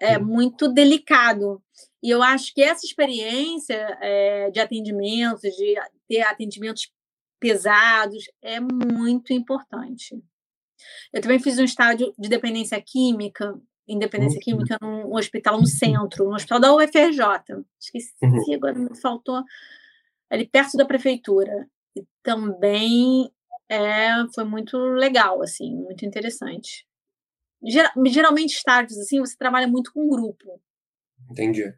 [0.00, 0.24] é uhum.
[0.24, 1.62] muito delicado.
[2.02, 5.74] E eu acho que essa experiência é, de atendimento, de
[6.08, 6.92] ter atendimentos
[7.38, 10.20] pesados, é muito importante.
[11.12, 14.42] Eu também fiz um estágio de dependência química, independência uhum.
[14.42, 17.64] química num hospital no centro, no hospital da UFRJ.
[17.80, 18.54] Esqueci, uhum.
[18.54, 19.42] agora me faltou
[20.30, 21.68] ali perto da prefeitura.
[21.96, 23.30] E também
[23.68, 26.86] é, foi muito legal, assim, muito interessante.
[27.64, 30.60] Geral, geralmente, estágios assim, você trabalha muito com grupo.
[31.30, 31.74] Entendi.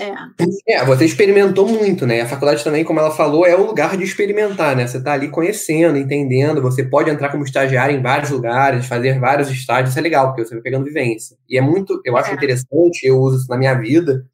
[0.00, 0.74] É.
[0.74, 0.84] é.
[0.84, 2.22] Você experimentou muito, né?
[2.22, 4.86] A faculdade também, como ela falou, é o lugar de experimentar, né?
[4.86, 6.62] Você está ali conhecendo, entendendo.
[6.62, 9.90] Você pode entrar como estagiário em vários lugares, fazer vários estágios.
[9.90, 11.36] Isso é legal, porque você vai pegando vivência.
[11.48, 12.34] E é muito, eu acho é.
[12.34, 14.26] interessante, eu uso isso na minha vida,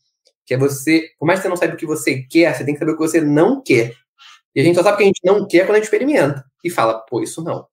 [0.46, 2.74] que é você, por mais que você não saiba o que você quer, você tem
[2.74, 3.92] que saber o que você não quer.
[4.54, 6.44] E a gente só sabe o que a gente não quer quando a gente experimenta.
[6.64, 7.66] E fala, pô, isso não.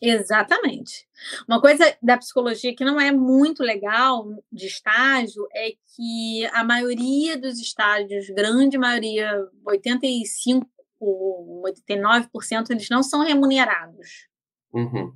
[0.00, 1.06] Exatamente.
[1.48, 7.38] Uma coisa da psicologia que não é muito legal de estágio é que a maioria
[7.38, 9.32] dos estágios, grande maioria,
[9.64, 10.68] 85,
[11.00, 14.28] 89%, eles não são remunerados.
[14.72, 15.12] Uhum.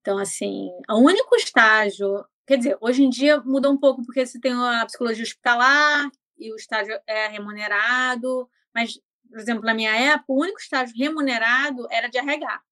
[0.00, 4.38] Então, assim, o único estágio, quer dizer, hoje em dia mudou um pouco, porque você
[4.40, 6.08] tem a psicologia hospitalar
[6.38, 11.86] e o estágio é remunerado, mas, por exemplo, na minha época, o único estágio remunerado
[11.90, 12.62] era de RH.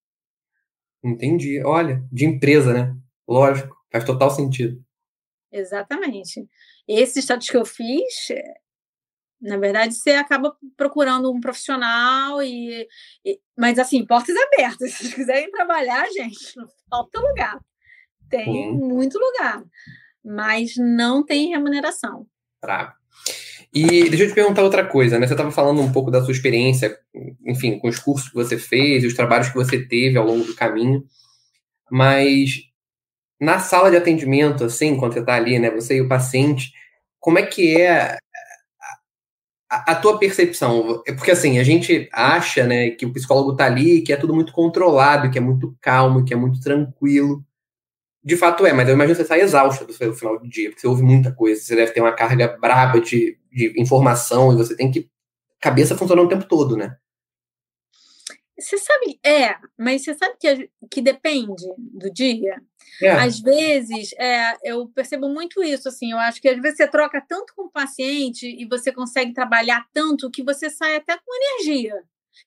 [1.05, 1.63] Entendi.
[1.63, 2.97] Olha, de empresa, né?
[3.29, 4.83] Lógico, faz total sentido.
[5.53, 6.49] Exatamente.
[6.89, 8.29] Esses estados que eu fiz,
[9.41, 12.89] na verdade, você acaba procurando um profissional e,
[13.25, 14.93] e, mas assim, portas abertas.
[14.97, 17.61] Se vocês quiserem trabalhar, gente, não falta lugar.
[18.31, 18.89] Tem hum.
[18.89, 19.63] muito lugar,
[20.25, 22.27] mas não tem remuneração.
[22.61, 22.95] Bravo.
[23.75, 25.27] E deixa eu te perguntar outra coisa, né?
[25.27, 26.97] Você estava falando um pouco da sua experiência,
[27.45, 30.55] enfim, com os cursos que você fez, os trabalhos que você teve ao longo do
[30.55, 31.05] caminho,
[31.91, 32.69] mas
[33.41, 36.73] na sala de atendimento, assim, quando você está ali, né, você e o paciente,
[37.19, 38.17] como é que é
[39.69, 41.03] a, a, tua percepção?
[41.17, 44.53] Porque, assim, a gente acha, né, que o psicólogo está ali, que é tudo muito
[44.53, 47.45] controlado, que é muito calmo, que é muito tranquilo,
[48.25, 50.71] de fato é, mas eu imagino que você sai exausto do seu final do dia,
[50.71, 54.57] porque você ouve muita coisa, você deve ter uma carga braba de, de informação e
[54.57, 55.11] você tem que.
[55.61, 56.97] cabeça funcionando o tempo todo, né?
[58.59, 62.63] Você sabe, é, mas você sabe que, que depende do dia.
[63.03, 63.11] É.
[63.11, 67.21] Às vezes, é, eu percebo muito isso, assim, eu acho que às vezes você troca
[67.29, 72.01] tanto com o paciente e você consegue trabalhar tanto que você sai até com energia,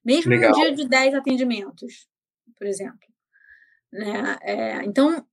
[0.04, 0.52] mesmo Legal.
[0.52, 2.08] no dia de 10 atendimentos,
[2.58, 3.08] por exemplo.
[3.92, 4.38] Né?
[4.42, 5.26] É, então,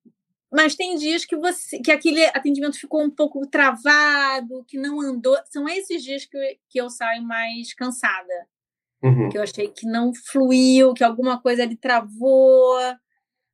[0.55, 5.37] mas tem dias que você que aquele atendimento ficou um pouco travado, que não andou.
[5.47, 8.47] São esses dias que eu, que eu saio mais cansada.
[9.03, 9.29] Uhum.
[9.29, 12.79] Que eu achei que não fluiu, que alguma coisa ali travou.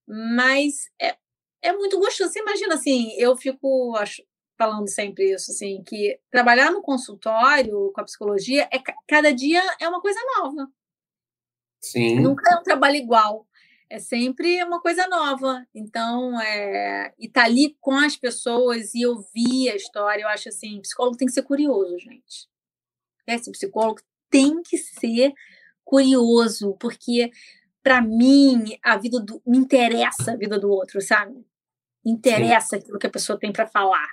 [0.06, 1.16] Mas é,
[1.62, 2.30] é muito gostoso.
[2.30, 4.22] Você imagina assim, eu fico acho,
[4.58, 9.88] falando sempre isso, assim, que trabalhar no consultório com a psicologia é cada dia é
[9.88, 10.68] uma coisa nova.
[11.80, 12.20] Sim.
[12.20, 13.46] Nunca é um trabalho igual.
[13.90, 15.66] É sempre uma coisa nova.
[15.74, 20.80] Então, é, e tá ali com as pessoas e ouvir a história, eu acho assim,
[20.80, 22.48] psicólogo tem que ser curioso, gente.
[23.26, 24.00] Esse psicólogo
[24.30, 25.32] tem que ser
[25.84, 27.32] curioso, porque
[27.82, 31.34] para mim a vida do me interessa a vida do outro, sabe?
[32.04, 32.76] Me interessa Sim.
[32.76, 34.08] aquilo que a pessoa tem para falar.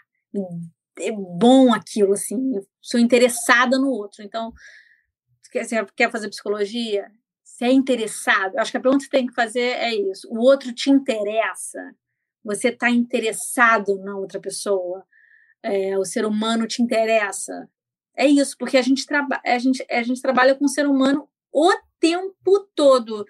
[1.00, 4.24] É bom aquilo assim, eu sou interessada no outro.
[4.24, 4.52] Então,
[5.44, 7.12] você quer fazer psicologia?
[7.58, 8.56] Você é interessado?
[8.60, 10.28] Acho que a pergunta que você tem que fazer é isso.
[10.30, 11.92] O outro te interessa?
[12.44, 15.04] Você está interessado na outra pessoa?
[15.64, 17.68] É, o ser humano te interessa?
[18.16, 21.28] É isso, porque a gente, traba a gente, a gente trabalha com o ser humano
[21.52, 23.26] o tempo todo.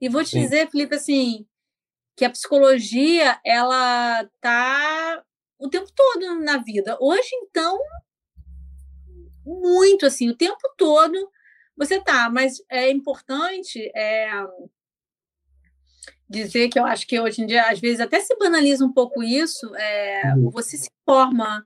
[0.00, 0.40] E vou te Sim.
[0.40, 1.46] dizer, Felipe, assim,
[2.16, 5.22] que a psicologia, ela tá
[5.58, 6.96] o tempo todo na vida.
[6.98, 7.78] Hoje, então,
[9.44, 11.30] muito assim, o tempo todo
[11.76, 14.30] você tá, mas é importante é,
[16.28, 19.22] dizer que eu acho que hoje em dia, às vezes, até se banaliza um pouco
[19.22, 20.50] isso, é, uhum.
[20.50, 21.64] você se forma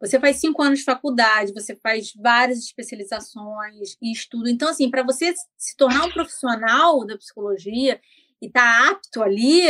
[0.00, 4.48] você faz cinco anos de faculdade, você faz várias especializações e estudo.
[4.48, 8.00] Então, assim, para você se tornar um profissional da psicologia
[8.40, 9.62] e estar tá apto ali,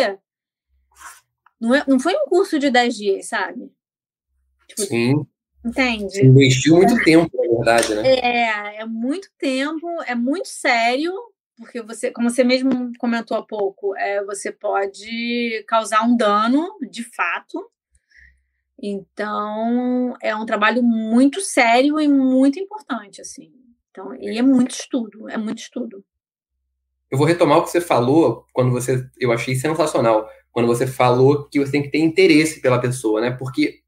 [1.60, 3.72] não, é, não foi um curso de 10 dias, sabe?
[4.68, 5.26] Tipo, Sim.
[5.64, 6.24] Entende?
[6.24, 8.02] Investiu muito tempo, verdade, né?
[8.08, 11.12] É, é muito tempo, é muito sério,
[11.56, 17.04] porque você, como você mesmo comentou há pouco, é, você pode causar um dano de
[17.04, 17.70] fato
[18.82, 23.52] então, é um trabalho muito sério e muito importante, assim.
[23.90, 26.02] Então, e é muito estudo, é muito estudo.
[27.10, 31.48] Eu vou retomar o que você falou quando você, eu achei sensacional, quando você falou
[31.48, 33.30] que você tem que ter interesse pela pessoa, né?
[33.32, 33.79] Porque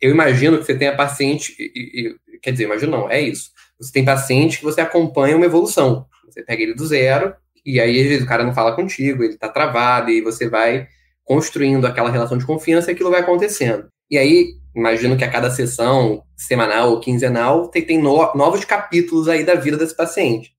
[0.00, 3.50] eu imagino que você tenha paciente, e, e, quer dizer, imagino não, é isso.
[3.78, 6.06] Você tem paciente que você acompanha uma evolução.
[6.26, 10.10] Você pega ele do zero, e aí o cara não fala contigo, ele tá travado,
[10.10, 10.88] e você vai
[11.24, 13.88] construindo aquela relação de confiança e aquilo vai acontecendo.
[14.10, 19.28] E aí, imagino que a cada sessão, semanal ou quinzenal, tem, tem no, novos capítulos
[19.28, 20.54] aí da vida desse paciente.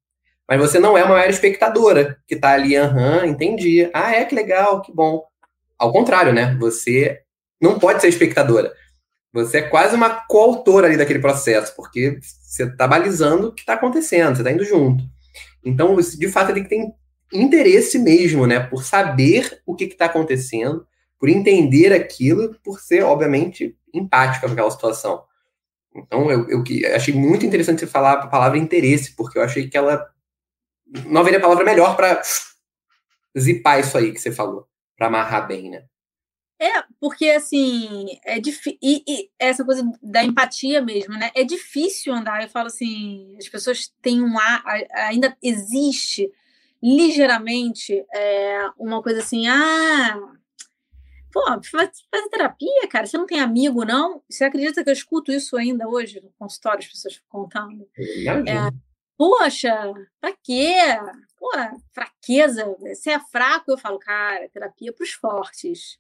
[0.50, 3.90] Mas você não é uma mera espectadora que está ali, aham, entendi.
[3.94, 5.24] Ah, é que legal, que bom.
[5.78, 6.56] Ao contrário, né?
[6.60, 7.20] Você
[7.62, 8.74] não pode ser espectadora.
[9.34, 13.74] Você é quase uma coautora ali daquele processo, porque você está balizando o que está
[13.74, 15.04] acontecendo, você está indo junto.
[15.66, 16.94] Então, de fato, tem que ter
[17.34, 18.60] interesse mesmo, né?
[18.60, 20.86] Por saber o que está acontecendo,
[21.18, 25.24] por entender aquilo, por ser, obviamente, empática com aquela situação.
[25.96, 26.64] Então, eu, eu
[26.96, 30.08] achei muito interessante você falar a palavra interesse, porque eu achei que ela
[31.08, 32.22] não haveria palavra melhor para
[33.38, 35.86] zipar isso aí que você falou, para amarrar bem, né?
[36.64, 38.80] É, porque assim, é difícil.
[38.82, 41.30] E, essa coisa da empatia mesmo, né?
[41.36, 42.42] É difícil andar.
[42.42, 46.32] Eu falo assim, as pessoas têm um ar, ainda existe
[46.82, 50.18] ligeiramente é, uma coisa assim, ah,
[51.34, 53.08] Pô, faz, faz terapia, cara.
[53.08, 54.22] Você não tem amigo, não?
[54.30, 57.90] Você acredita que eu escuto isso ainda hoje no consultório, as pessoas contando?
[57.98, 58.70] É,
[59.18, 60.76] Poxa, pra quê?
[61.40, 61.50] Pô,
[61.92, 62.66] fraqueza.
[62.80, 63.72] Você é fraco?
[63.72, 65.98] Eu falo, cara, terapia é para os fortes.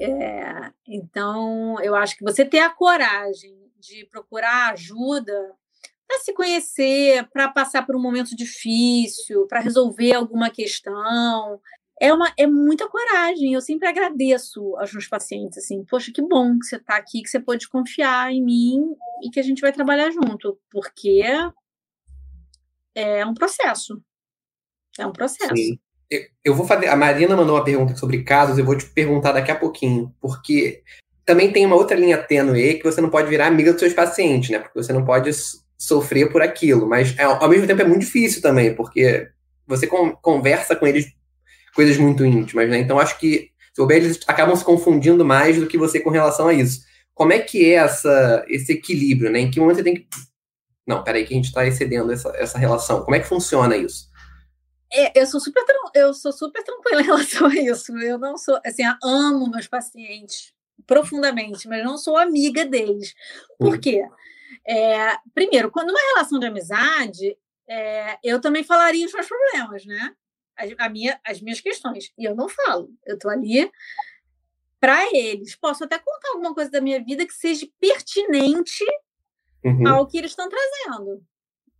[0.00, 5.54] É, então, eu acho que você ter a coragem de procurar ajuda
[6.06, 11.60] para se conhecer, para passar por um momento difícil, para resolver alguma questão,
[12.00, 13.54] é, uma, é muita coragem.
[13.54, 17.28] Eu sempre agradeço aos meus pacientes, assim, poxa, que bom que você está aqui, que
[17.28, 21.22] você pode confiar em mim e que a gente vai trabalhar junto, porque
[22.94, 24.02] é um processo.
[24.98, 25.56] É um processo.
[25.56, 25.78] Sim.
[26.44, 26.88] Eu vou fazer.
[26.88, 30.82] A Marina mandou uma pergunta sobre casos, eu vou te perguntar daqui a pouquinho, porque
[31.24, 34.50] também tem uma outra linha tênue que você não pode virar amiga dos seus pacientes,
[34.50, 34.58] né?
[34.58, 35.30] Porque você não pode
[35.78, 39.28] sofrer por aquilo, mas ao mesmo tempo é muito difícil também, porque
[39.66, 41.06] você conversa com eles
[41.74, 42.78] coisas muito íntimas, né?
[42.78, 46.54] Então acho que se eles acabam se confundindo mais do que você com relação a
[46.54, 46.82] isso.
[47.12, 49.40] Como é que é essa, esse equilíbrio, né?
[49.40, 50.06] Em que momento você tem que.
[50.86, 53.02] Não, peraí, que a gente está excedendo essa, essa relação.
[53.02, 54.08] Como é que funciona isso?
[54.92, 57.96] É, eu sou super eu sou super tranquila em relação a isso.
[57.98, 60.52] Eu não sou assim, amo meus pacientes
[60.86, 63.14] profundamente, mas não sou amiga deles.
[63.58, 64.06] Por quê?
[64.66, 67.36] É, primeiro, quando uma relação de amizade,
[67.68, 70.14] é, eu também falaria os meus problemas, né?
[70.56, 72.12] A, a, minha, as minhas questões.
[72.18, 72.90] E eu não falo.
[73.04, 73.70] Eu tô ali
[74.78, 75.56] para eles.
[75.56, 78.84] Posso até contar alguma coisa da minha vida que seja pertinente
[79.64, 79.88] uhum.
[79.88, 81.24] ao que eles estão trazendo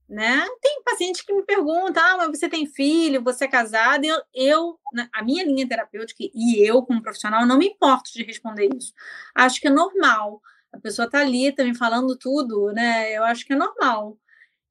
[0.08, 0.46] né?
[0.60, 4.04] Tem paciente que me pergunta, ah, mas você tem filho, você é casado?
[4.04, 8.22] Eu, eu, né, a minha linha terapêutica e eu como profissional não me importo de
[8.22, 8.92] responder isso.
[9.34, 10.40] Acho que é normal.
[10.72, 13.12] A pessoa tá ali também falando tudo, né?
[13.16, 14.18] Eu acho que é normal.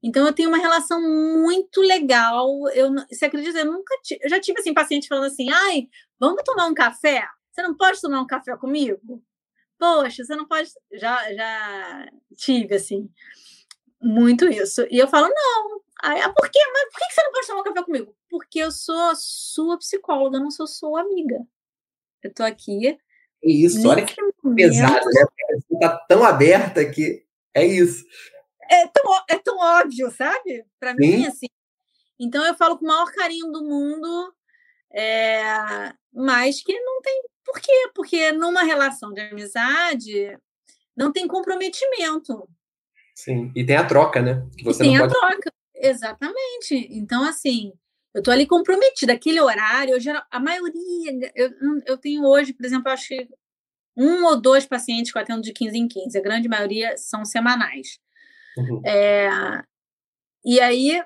[0.02, 2.46] Então eu tenho uma relação muito legal.
[2.74, 3.58] Eu, você acredita?
[3.58, 5.88] Eu nunca tive, eu já tive assim paciente falando assim, ai,
[6.20, 7.26] vamos tomar um café?
[7.50, 9.22] Você não pode tomar um café comigo?
[9.78, 10.70] Poxa, você não pode.
[10.92, 13.10] Já, já tive assim.
[14.04, 14.86] Muito isso.
[14.90, 15.80] E eu falo, não.
[16.02, 16.58] Aí, ah, por quê?
[16.72, 18.16] Mas por que você não pode tomar um café comigo?
[18.28, 21.40] Porque eu sou sua psicóloga, não sou sua amiga.
[22.22, 22.98] Eu tô aqui.
[23.42, 24.56] Isso, olha que momento.
[24.56, 25.24] pesado, né?
[25.54, 28.04] Você tá tão aberta que é isso.
[28.70, 30.66] É tão, é tão óbvio, sabe?
[30.78, 31.46] Para mim, assim.
[32.18, 34.34] Então eu falo com o maior carinho do mundo,
[34.92, 35.42] é,
[36.12, 37.22] mas que não tem.
[37.44, 37.90] Por quê?
[37.94, 40.38] Porque numa relação de amizade
[40.94, 42.46] não tem comprometimento.
[43.14, 44.46] Sim, e tem a troca, né?
[44.56, 46.88] Que você tem a troca, exatamente.
[46.90, 47.72] Então, assim,
[48.12, 49.12] eu tô ali comprometida.
[49.12, 51.50] Aquele horário, eu geral, a maioria, eu,
[51.86, 53.28] eu tenho hoje, por exemplo, acho que
[53.96, 57.24] um ou dois pacientes que eu atendo de 15 em 15, a grande maioria são
[57.24, 58.00] semanais.
[58.56, 58.82] Uhum.
[58.84, 59.28] É,
[60.44, 61.02] e aí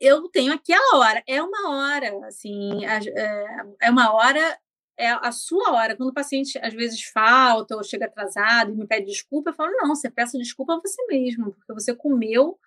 [0.00, 4.58] eu tenho aquela hora, é uma hora, assim, é, é uma hora
[4.98, 5.96] é a sua hora.
[5.96, 9.70] Quando o paciente às vezes falta ou chega atrasado e me pede desculpa, eu falo:
[9.72, 12.58] não, você peça desculpa a você mesmo, porque você comeu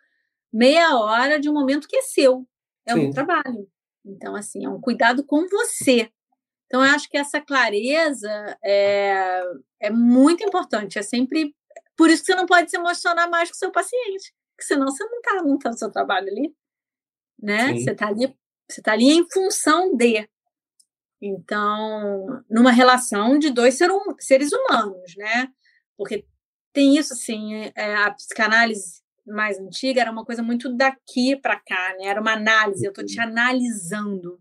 [0.51, 2.47] meia hora de um momento que é seu,
[2.85, 3.07] é Sim.
[3.07, 3.67] um trabalho.
[4.05, 6.09] Então, assim, é um cuidado com você.
[6.65, 9.43] Então, eu acho que essa clareza é,
[9.79, 10.97] é muito importante.
[10.97, 11.55] É sempre.
[11.97, 14.87] Por isso que você não pode se emocionar mais com o seu paciente, porque senão
[14.87, 16.55] você não está montando seu trabalho ali.
[17.39, 17.73] Né?
[17.73, 18.35] Você está ali,
[18.69, 20.27] você tá ali em função de.
[21.21, 25.47] Então, numa relação de dois ser um, seres humanos, né?
[25.95, 26.25] Porque
[26.73, 31.95] tem isso, assim, é, a psicanálise mais antiga era uma coisa muito daqui para cá,
[31.99, 32.07] né?
[32.07, 34.39] Era uma análise, eu estou te analisando.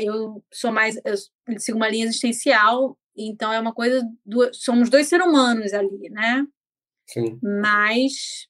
[0.00, 1.14] Eu sou mais, eu
[1.58, 6.46] sigo uma linha existencial, então é uma coisa, do, somos dois seres humanos ali, né?
[7.06, 7.38] Sim.
[7.42, 8.46] Mas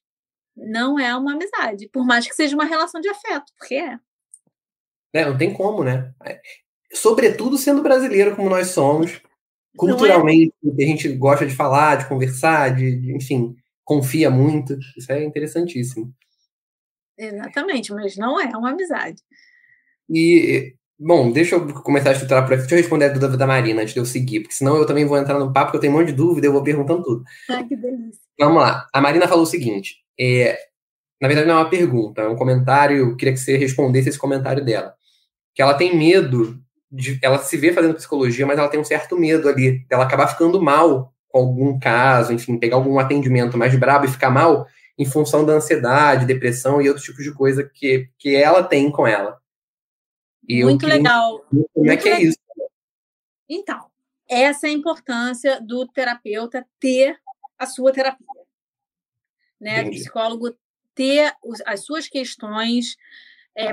[0.55, 3.99] não é uma amizade, por mais que seja uma relação de afeto, porque é.
[5.13, 6.13] É, não tem como, né?
[6.93, 9.21] Sobretudo sendo brasileiro como nós somos, é?
[9.77, 10.83] culturalmente, é?
[10.83, 14.77] a gente gosta de falar, de conversar, de, de, enfim, confia muito.
[14.97, 16.13] Isso é interessantíssimo.
[17.17, 19.21] Exatamente, mas não é uma amizade.
[20.09, 23.81] E, bom, deixa eu começar a estruturar para Deixa eu responder a dúvida da Marina
[23.81, 25.93] antes de eu seguir, porque senão eu também vou entrar no papo, porque eu tenho
[25.93, 27.23] um monte de dúvida e eu vou perguntando tudo.
[27.49, 28.21] Ai, que delícia.
[28.39, 28.87] Vamos lá.
[28.93, 30.57] A Marina falou o seguinte: é,
[31.21, 32.97] na verdade, não é uma pergunta, é um comentário.
[32.97, 34.95] Eu queria que você respondesse esse comentário dela.
[35.53, 36.57] Que ela tem medo
[36.91, 40.27] de, ela se vê fazendo psicologia, mas ela tem um certo medo ali dela acabar
[40.27, 45.05] ficando mal com algum caso, enfim, pegar algum atendimento mais brabo e ficar mal em
[45.05, 49.39] função da ansiedade, depressão e outros tipos de coisa que, que ela tem com ela.
[50.47, 51.45] E Muito legal.
[51.73, 52.37] Como é que é isso?
[53.47, 53.89] Então,
[54.27, 57.17] essa é a importância do terapeuta ter
[57.57, 58.25] a sua terapia.
[59.59, 59.83] Né?
[59.83, 60.57] O psicólogo
[60.95, 61.33] ter
[61.65, 62.97] as suas questões
[63.55, 63.71] é,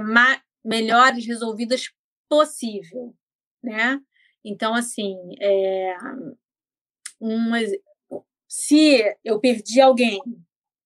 [0.64, 1.90] melhores resolvidas
[2.28, 3.14] possível,
[3.62, 4.00] né?
[4.44, 5.96] Então, assim, é,
[7.20, 7.58] uma,
[8.48, 10.20] se eu perdi alguém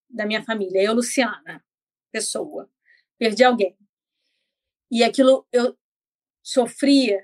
[0.08, 1.62] da minha família, eu, Luciana,
[2.10, 2.68] pessoa,
[3.18, 3.76] perdi alguém,
[4.90, 5.76] e aquilo eu
[6.42, 7.22] sofria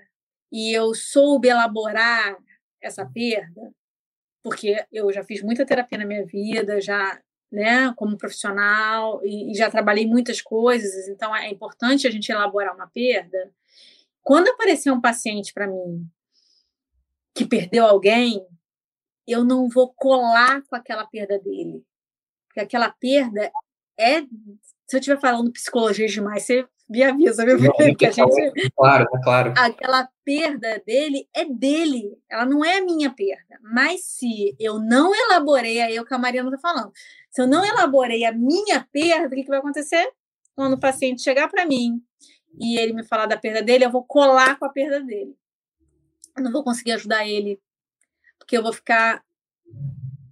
[0.53, 2.37] e eu soube elaborar
[2.81, 3.75] essa perda,
[4.43, 9.55] porque eu já fiz muita terapia na minha vida, já, né, como profissional, e, e
[9.55, 13.53] já trabalhei muitas coisas, então é importante a gente elaborar uma perda.
[14.27, 16.05] Quando aparecer um paciente para mim
[17.33, 18.45] que perdeu alguém,
[19.25, 21.85] eu não vou colar com aquela perda dele.
[22.49, 23.53] Porque aquela perda
[23.97, 24.23] é.
[24.23, 27.73] Se eu estiver falando psicologia demais, você me avisa, viu?
[27.73, 28.71] Porque a gente.
[28.77, 29.55] Claro, claro.
[29.57, 33.61] Aquela perda dele é dele, ela não é a minha perda.
[33.63, 36.91] Mas se eu não elaborei, aí é o que a Mariana está falando,
[37.31, 40.11] se eu não elaborei a minha perda, o que, que vai acontecer?
[40.57, 42.03] Quando o paciente chegar para mim
[42.59, 45.37] e ele me falar da perda dele, eu vou colar com a perda dele.
[46.37, 47.61] Eu não vou conseguir ajudar ele,
[48.39, 49.25] porque eu vou ficar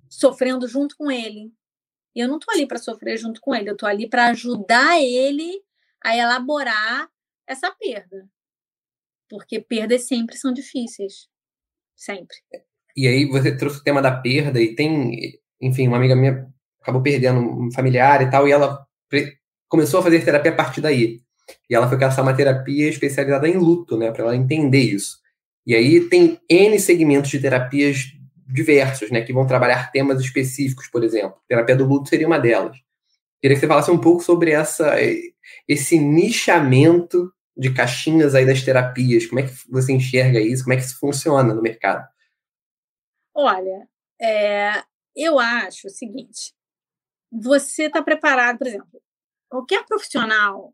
[0.08, 1.52] sofrendo junto com ele.
[2.14, 5.00] E eu não estou ali para sofrer junto com ele, eu estou ali para ajudar
[5.00, 5.62] ele
[6.02, 7.08] a elaborar
[7.46, 8.28] essa perda.
[9.28, 11.28] Porque perdas sempre são difíceis.
[11.96, 12.36] Sempre.
[12.96, 17.02] E aí você trouxe o tema da perda e tem, enfim, uma amiga minha acabou
[17.02, 18.86] perdendo um familiar e tal, e ela
[19.68, 21.22] começou a fazer terapia a partir daí.
[21.68, 25.18] E ela foi caçar uma terapia especializada em luto, né, para ela entender isso.
[25.66, 28.12] E aí tem N segmentos de terapias
[28.46, 31.36] diversos, né, que vão trabalhar temas específicos, por exemplo.
[31.48, 32.76] Terapia do luto seria uma delas.
[33.40, 34.96] Queria que você falasse um pouco sobre essa,
[35.68, 39.26] esse nichamento de caixinhas aí das terapias.
[39.26, 40.64] Como é que você enxerga isso?
[40.64, 42.06] Como é que isso funciona no mercado?
[43.34, 43.88] Olha,
[44.20, 44.82] é,
[45.14, 46.54] eu acho o seguinte:
[47.30, 49.02] você está preparado, por exemplo,
[49.48, 50.72] qualquer profissional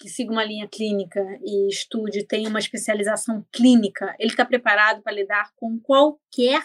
[0.00, 5.12] que siga uma linha clínica e estude, tem uma especialização clínica, ele está preparado para
[5.12, 6.64] lidar com qualquer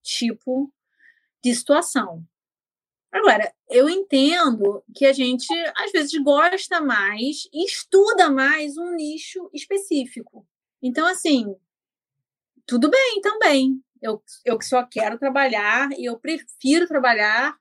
[0.00, 0.72] tipo
[1.42, 2.24] de situação.
[3.10, 9.50] Agora, eu entendo que a gente, às vezes, gosta mais e estuda mais um nicho
[9.52, 10.46] específico.
[10.80, 11.54] Então, assim,
[12.64, 13.82] tudo bem também.
[14.00, 17.56] Eu, eu só quero trabalhar e eu prefiro trabalhar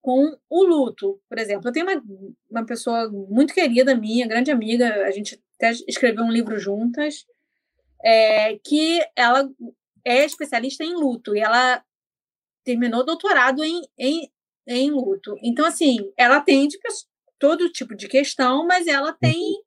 [0.00, 1.68] com o luto, por exemplo.
[1.68, 2.02] Eu tenho uma,
[2.50, 7.26] uma pessoa muito querida minha, grande amiga, a gente até escreveu um livro juntas,
[8.02, 9.48] é, que ela
[10.04, 11.82] é especialista em luto e ela
[12.64, 14.30] terminou doutorado em, em,
[14.66, 15.36] em luto.
[15.42, 16.78] Então, assim, ela atende
[17.38, 19.62] todo tipo de questão, mas ela tem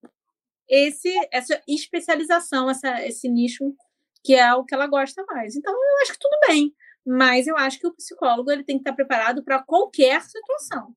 [0.67, 3.75] esse essa especialização, essa, esse nicho
[4.23, 5.55] que é o que ela gosta mais.
[5.55, 6.73] Então, eu acho que tudo bem
[7.05, 10.95] mas eu acho que o psicólogo ele tem que estar preparado para qualquer situação.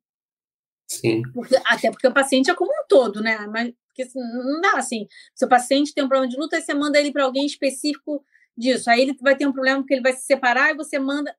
[0.86, 1.22] Sim.
[1.32, 3.46] Porque, até porque o paciente é como um todo, né?
[3.46, 5.06] Mas porque assim, não dá assim.
[5.34, 8.24] Se o paciente tem um problema de luta, aí você manda ele para alguém específico
[8.56, 8.90] disso.
[8.90, 11.34] Aí ele vai ter um problema porque ele vai se separar e você manda.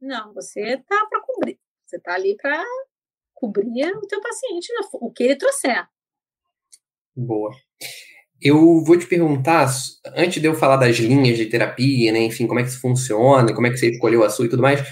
[0.00, 1.60] Não, você tá para cobrir.
[1.84, 2.64] Você tá ali para
[3.34, 5.86] cobrir o teu paciente, o que ele trouxer.
[7.14, 7.50] Boa.
[8.40, 9.70] Eu vou te perguntar,
[10.16, 13.54] antes de eu falar das linhas de terapia, né, enfim, como é que isso funciona,
[13.54, 14.82] como é que você escolheu a sua e tudo mais,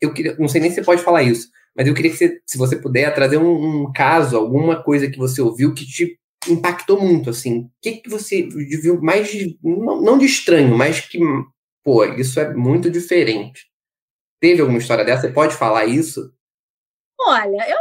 [0.00, 2.40] eu queria, não sei nem se você pode falar isso, mas eu queria que você,
[2.44, 6.18] se você puder, trazer um, um caso, alguma coisa que você ouviu que te
[6.48, 11.00] impactou muito, assim, o que, que você viu mais, de, não, não de estranho, mas
[11.00, 11.20] que,
[11.84, 13.66] pô, isso é muito diferente.
[14.40, 15.28] Teve alguma história dessa?
[15.28, 16.32] Você pode falar isso?
[17.20, 17.76] Olha, eu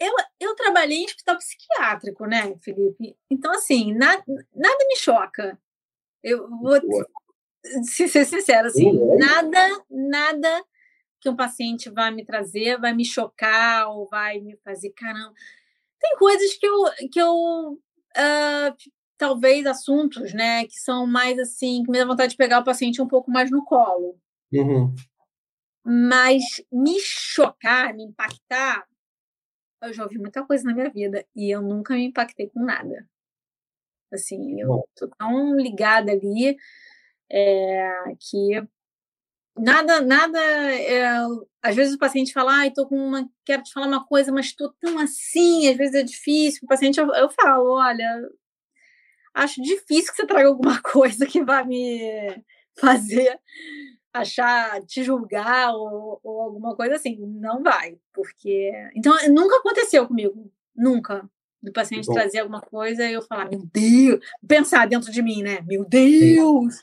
[0.00, 3.16] eu, eu trabalhei em hospital psiquiátrico, né, Felipe?
[3.30, 4.22] Então, assim, na,
[4.54, 5.58] nada me choca.
[6.22, 6.78] Eu vou
[7.82, 10.64] se ser sincera, assim, nada, nada
[11.20, 15.32] que um paciente vai me trazer vai me chocar ou vai me fazer caramba.
[15.98, 17.32] Tem coisas que eu, que eu
[17.72, 18.76] uh,
[19.16, 23.00] talvez assuntos, né, que são mais assim, que me dá vontade de pegar o paciente
[23.00, 24.18] um pouco mais no colo.
[24.52, 24.94] Uhum.
[25.82, 28.86] Mas me chocar, me impactar,
[29.86, 33.08] eu já ouvi muita coisa na minha vida e eu nunca me impactei com nada.
[34.12, 36.56] Assim, eu tô tão ligada ali
[37.30, 38.62] é, que
[39.56, 40.38] nada, nada.
[40.40, 41.06] É,
[41.62, 44.54] às vezes o paciente fala, ai, tô com uma, quero te falar uma coisa, mas
[44.54, 46.60] tô tão assim, às vezes é difícil.
[46.64, 48.28] O paciente, eu, eu falo, olha,
[49.34, 52.42] acho difícil que você traga alguma coisa que vá me
[52.78, 53.38] fazer
[54.14, 57.18] achar, te julgar ou, ou, alguma coisa assim.
[57.18, 58.72] Não vai, porque.
[58.94, 60.50] Então, nunca aconteceu comigo.
[60.74, 61.28] Nunca.
[61.60, 62.14] Do paciente Bom.
[62.14, 65.60] trazer alguma coisa e eu falar, meu Deus, pensar dentro de mim, né?
[65.66, 66.76] Meu Deus!
[66.76, 66.82] Sim.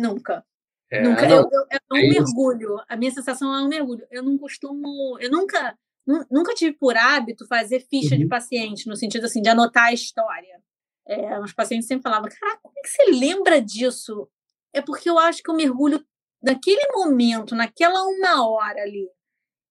[0.00, 0.44] Nunca.
[0.90, 1.26] É, nunca.
[1.26, 2.80] Não, eu, eu, é um é mergulho.
[2.88, 4.06] A minha sensação é um mergulho.
[4.10, 5.18] Eu não costumo.
[5.18, 5.76] Eu nunca.
[6.04, 8.22] Nunca tive por hábito fazer ficha uhum.
[8.22, 10.60] de paciente, no sentido assim, de anotar a história.
[11.06, 14.28] É, os pacientes sempre falavam, caraca, como é que você lembra disso?
[14.72, 16.04] É porque eu acho que eu mergulho
[16.42, 19.08] naquele momento, naquela uma hora ali,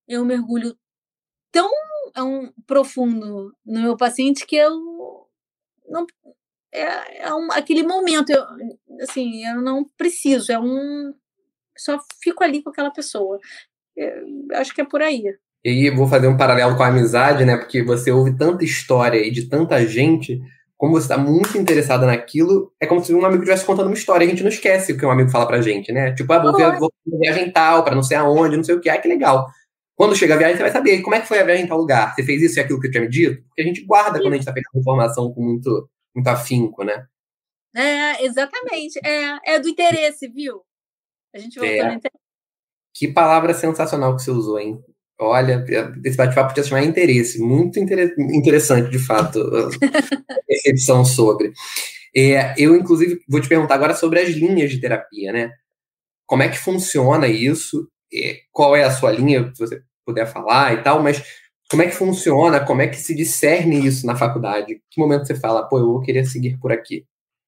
[0.07, 0.77] eu mergulho
[1.51, 1.69] tão
[2.17, 5.27] um, profundo no meu paciente que eu
[5.87, 6.05] não
[6.73, 8.43] é, é um, aquele momento, eu,
[9.01, 11.13] assim, eu não preciso, é um
[11.77, 13.39] só fico ali com aquela pessoa.
[13.95, 15.23] Eu, acho que é por aí.
[15.63, 17.57] E vou fazer um paralelo com a amizade, né?
[17.57, 20.41] Porque você ouve tanta história e de tanta gente
[20.81, 24.25] como você está muito interessada naquilo, é como se um amigo estivesse contando uma história.
[24.25, 26.11] A gente não esquece o que um amigo fala pra gente, né?
[26.15, 28.89] Tipo, ah, vou, ver, vou viagem tal, pra não sei aonde, não sei o que.
[28.89, 29.47] Ah, que legal.
[29.95, 31.77] Quando chega a viagem, você vai saber como é que foi a viagem em tal
[31.77, 32.15] lugar.
[32.15, 33.43] Você fez isso e aquilo que eu tinha me dito?
[33.43, 37.05] Porque a gente guarda quando a gente está pegando informação com muito, muito afinco, né?
[37.75, 38.99] É, exatamente.
[39.05, 40.63] É, é do interesse, viu?
[41.35, 41.83] A gente voltou é.
[41.83, 42.23] no interesse.
[42.95, 44.83] Que palavra sensacional que você usou, hein?
[45.23, 45.63] Olha,
[46.03, 51.53] esse bate-papo podia chamar interesse, muito inter interessante, de fato, a percepção sobre.
[52.15, 55.51] É, eu, inclusive, vou te perguntar agora sobre as linhas de terapia, né?
[56.25, 57.87] Como é que funciona isso?
[58.11, 61.23] É, qual é a sua linha, se você puder falar e tal, mas
[61.69, 64.81] como é que funciona, como é que se discerne isso na faculdade?
[64.89, 67.05] Que momento você fala, pô, eu vou querer seguir por aqui?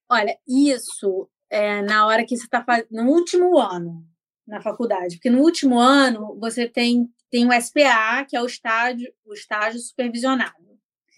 [0.08, 4.02] Olha, isso é na hora que você está fazendo, no último ano
[4.46, 9.12] na faculdade, porque no último ano você tem, tem o SPA, que é o estágio,
[9.26, 10.54] o estágio supervisionado.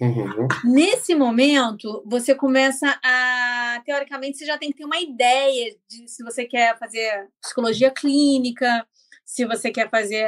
[0.00, 0.48] Uhum.
[0.64, 3.82] Nesse momento, você começa a.
[3.84, 8.86] Teoricamente, você já tem que ter uma ideia de se você quer fazer psicologia clínica,
[9.26, 10.26] se você quer fazer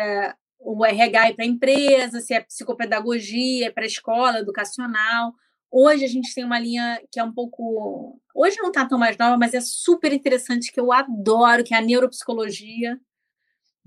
[0.58, 5.32] o RH para a empresa, se é psicopedagogia para a escola educacional.
[5.70, 8.20] Hoje a gente tem uma linha que é um pouco.
[8.34, 11.78] Hoje não está tão mais nova, mas é super interessante, que eu adoro, que é
[11.78, 13.00] a neuropsicologia,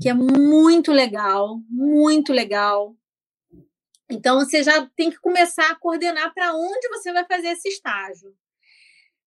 [0.02, 2.96] que é muito legal, muito legal.
[4.10, 8.36] Então, você já tem que começar a coordenar para onde você vai fazer esse estágio.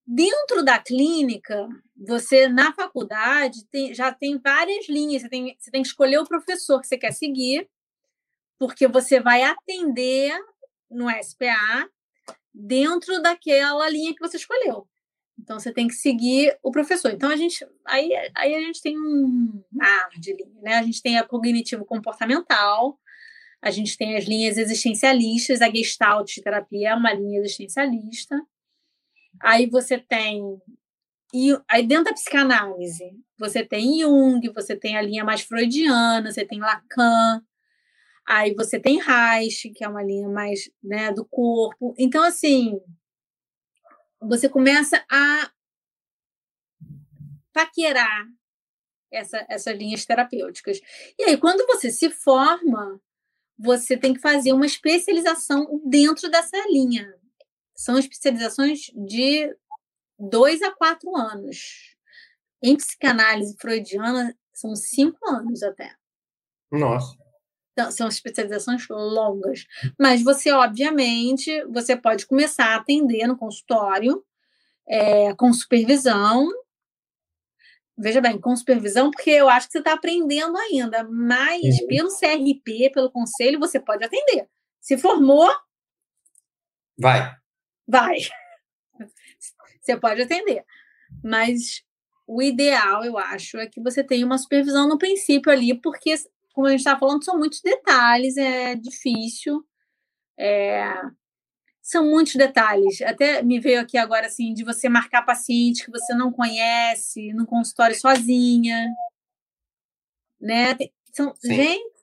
[0.05, 5.23] Dentro da clínica, você, na faculdade, tem, já tem várias linhas.
[5.23, 7.71] Você tem, você tem que escolher o professor que você quer seguir,
[8.59, 10.37] porque você vai atender
[10.91, 11.89] no SPA
[12.53, 14.89] dentro daquela linha que você escolheu.
[15.45, 17.13] Então você tem que seguir o professor.
[17.13, 20.75] Então a gente aí, aí a gente tem um mar de linha, né?
[20.77, 22.99] A gente tem a cognitivo comportamental,
[23.63, 28.41] a gente tem as linhas existencialistas, a Gestalt terapia é uma linha existencialista.
[29.41, 30.43] Aí você tem.
[31.35, 33.05] E aí dentro da psicanálise,
[33.39, 37.43] você tem Jung, você tem a linha mais freudiana, você tem Lacan,
[38.27, 41.95] aí você tem Reich, que é uma linha mais né, do corpo.
[41.99, 42.81] Então, assim,
[44.29, 45.51] você começa a
[47.53, 48.27] paquerar
[49.11, 50.81] essa, essas linhas terapêuticas.
[51.19, 53.01] E aí, quando você se forma,
[53.57, 57.15] você tem que fazer uma especialização dentro dessa linha.
[57.75, 59.57] São especializações de
[60.19, 61.97] dois a quatro anos.
[62.63, 65.95] Em psicanálise freudiana, são cinco anos até.
[66.71, 67.24] Nossa.
[67.75, 69.67] Então, são especializações longas.
[69.99, 74.25] Mas você, obviamente, você pode começar a atender no consultório
[74.87, 76.49] é, com supervisão,
[77.99, 82.91] veja bem, com supervisão, porque eu acho que você está aprendendo ainda, mas pelo CRP,
[82.93, 84.49] pelo conselho, você pode atender.
[84.81, 85.51] Se formou,
[86.97, 87.35] vai.
[87.87, 88.19] Vai.
[89.81, 90.65] Você pode atender.
[91.23, 91.85] Mas
[92.27, 96.15] o ideal, eu acho, é que você tenha uma supervisão no princípio ali, porque,
[96.55, 99.63] como a gente estava falando, são muitos detalhes, é difícil.
[100.39, 100.89] É,
[101.83, 103.03] são muitos detalhes.
[103.03, 107.45] Até me veio aqui agora assim de você marcar paciente que você não conhece no
[107.45, 108.87] consultório sozinha,
[110.41, 110.77] né?
[111.13, 111.55] São Sim.
[111.55, 111.95] gente,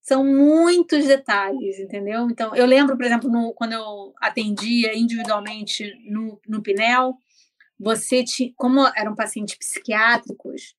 [0.00, 2.30] são muitos detalhes, entendeu?
[2.30, 7.18] Então, eu lembro, por exemplo, no, quando eu atendia individualmente no, no Pinel,
[7.78, 10.76] você tinha, como eram pacientes psiquiátricos,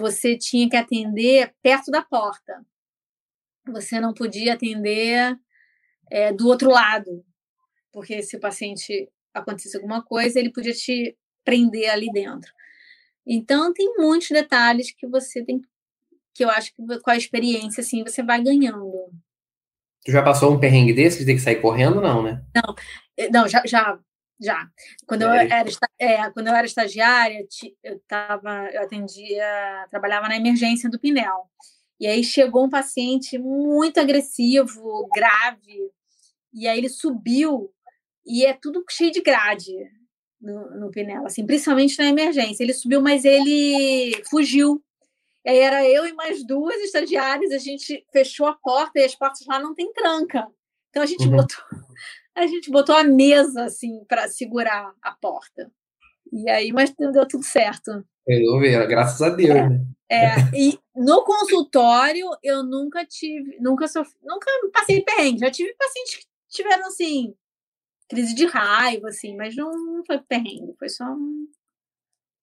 [0.00, 2.64] você tinha que atender perto da porta.
[3.66, 5.38] Você não podia atender
[6.10, 7.24] é, do outro lado,
[7.92, 12.52] porque se o paciente acontecesse alguma coisa, ele podia te prender ali dentro.
[13.26, 15.60] Então, tem muitos detalhes que você tem,
[16.34, 18.90] que eu acho que com a experiência, assim, você vai ganhando.
[20.04, 22.42] Tu já passou um perrengue desse de ter que sair correndo, não, né?
[22.54, 22.74] Não,
[23.16, 23.98] eh, não já, já,
[24.40, 24.68] já.
[25.06, 25.68] Quando, eu era,
[26.00, 27.46] é, quando eu era estagiária,
[27.84, 31.46] eu, tava, eu atendia, trabalhava na emergência do Pinel.
[32.00, 35.92] E aí chegou um paciente muito agressivo, grave,
[36.54, 37.70] e aí ele subiu
[38.24, 39.74] e é tudo cheio de grade
[40.40, 42.62] no, no Pinela, assim, principalmente na emergência.
[42.62, 44.82] Ele subiu, mas ele fugiu.
[45.44, 49.14] E aí era eu e mais duas estagiárias, a gente fechou a porta e as
[49.14, 50.48] portas lá não tem tranca.
[50.88, 51.36] Então a gente uhum.
[51.36, 51.58] botou
[52.34, 55.70] a gente botou a mesa assim para segurar a porta.
[56.32, 58.04] E aí, mas deu tudo certo.
[58.26, 59.86] Resolveram, graças a Deus, é, né?
[60.10, 65.40] É, e no consultório eu nunca tive, nunca sofri, nunca passei perrengue.
[65.40, 67.34] Já tive pacientes que tiveram assim
[68.10, 71.46] crise de raiva, assim, mas não, foi perrengue, foi só um,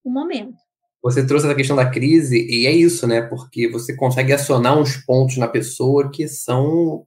[0.06, 0.56] um momento.
[1.04, 3.22] Você trouxe essa questão da crise, e é isso, né?
[3.22, 7.06] Porque você consegue acionar uns pontos na pessoa que são.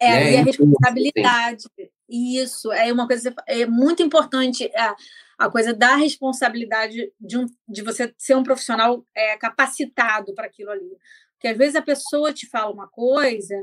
[0.00, 1.64] É, né, e a responsabilidade.
[2.08, 4.96] Isso, é uma coisa é muito importante a,
[5.38, 10.70] a coisa da responsabilidade de, um, de você ser um profissional é, capacitado para aquilo
[10.70, 10.96] ali.
[11.32, 13.54] Porque às vezes a pessoa te fala uma coisa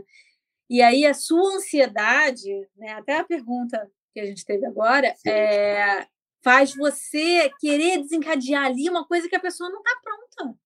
[0.70, 6.08] e aí a sua ansiedade, né, até a pergunta que a gente teve agora, é,
[6.42, 10.58] faz você querer desencadear ali uma coisa que a pessoa não está pronta.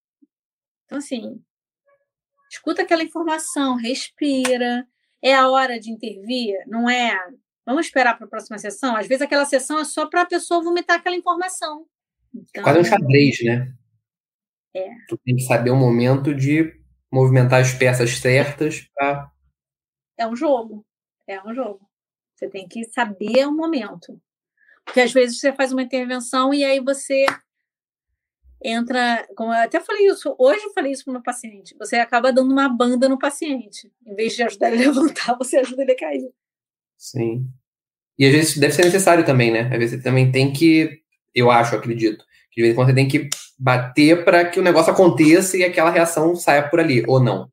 [0.86, 1.44] Então, assim,
[2.52, 4.88] escuta aquela informação, respira.
[5.24, 7.18] É a hora de intervir, não é?
[7.66, 8.96] Vamos esperar para a próxima sessão?
[8.96, 11.86] Às vezes aquela sessão é só para a pessoa vomitar aquela informação.
[12.34, 13.74] Então, Quase um xadrez, né?
[14.74, 14.90] É.
[15.08, 16.80] Tu tem que saber o momento de
[17.12, 19.32] movimentar as peças certas para.
[20.18, 20.86] É um jogo.
[21.26, 21.90] É um jogo.
[22.36, 24.22] Você tem que saber o momento.
[24.84, 27.26] Porque às vezes você faz uma intervenção e aí você
[28.64, 32.32] entra, como eu até falei isso, hoje eu falei isso para uma paciente, você acaba
[32.32, 33.92] dando uma banda no paciente.
[34.06, 36.32] Em vez de ajudar ele a levantar, você ajuda ele a cair.
[36.98, 37.48] Sim.
[38.18, 39.62] E às vezes deve ser necessário também, né?
[39.72, 41.02] Às vezes você também tem que,
[41.34, 44.64] eu acho, acredito, que de vez em quando você tem que bater para que o
[44.64, 47.50] negócio aconteça e aquela reação saia por ali, ou não.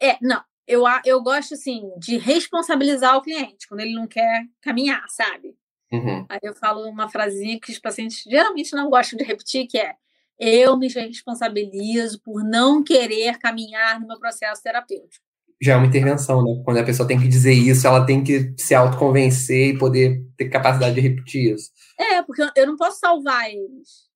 [0.00, 0.42] É, não.
[0.66, 5.56] Eu, eu gosto, assim, de responsabilizar o cliente quando ele não quer caminhar, sabe?
[5.92, 6.24] Uhum.
[6.28, 9.96] Aí eu falo uma frasinha que os pacientes geralmente não gostam de repetir, que é
[10.38, 15.24] eu me responsabilizo por não querer caminhar no meu processo terapêutico.
[15.60, 16.62] Já é uma intervenção, né?
[16.64, 20.48] Quando a pessoa tem que dizer isso, ela tem que se autoconvencer e poder ter
[20.48, 21.70] capacidade de repetir isso.
[21.98, 24.08] É, porque eu não posso salvar eles.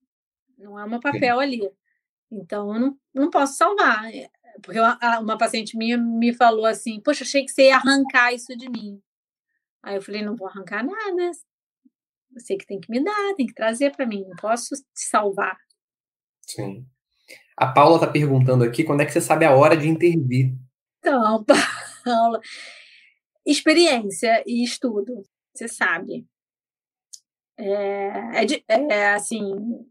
[0.57, 1.43] Não é o meu papel Sim.
[1.43, 1.71] ali.
[2.31, 4.05] Então, eu não, não posso salvar.
[4.63, 8.69] Porque uma paciente minha me falou assim: Poxa, achei que você ia arrancar isso de
[8.71, 9.01] mim.
[9.83, 11.31] Aí eu falei: Não vou arrancar nada.
[12.33, 14.25] Você que tem que me dar, tem que trazer para mim.
[14.27, 15.57] Não posso te salvar.
[16.43, 16.87] Sim.
[17.57, 20.53] A Paula está perguntando aqui quando é que você sabe a hora de intervir.
[21.05, 21.45] Então,
[22.03, 22.41] Paula,
[23.45, 25.23] experiência e estudo,
[25.55, 26.27] você sabe.
[27.59, 29.87] É, é, de, é, assim,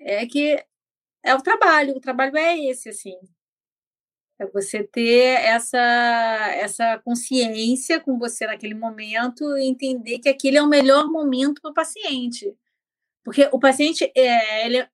[0.00, 0.60] é que
[1.24, 3.14] é o trabalho, o trabalho é esse, assim.
[4.40, 5.78] É você ter essa,
[6.54, 11.70] essa consciência com você naquele momento e entender que aquele é o melhor momento para
[11.70, 12.52] o paciente.
[13.24, 14.88] Porque o paciente, é, ele,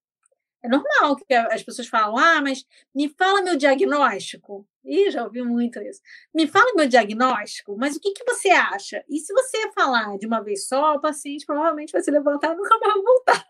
[0.65, 4.67] é normal que as pessoas falam, ah, mas me fala meu diagnóstico.
[4.83, 6.01] Ih, já ouvi muito isso.
[6.33, 9.03] Me fala meu diagnóstico, mas o que, que você acha?
[9.07, 12.57] E se você falar de uma vez só, o paciente provavelmente vai se levantar e
[12.57, 13.45] nunca mais vai voltar.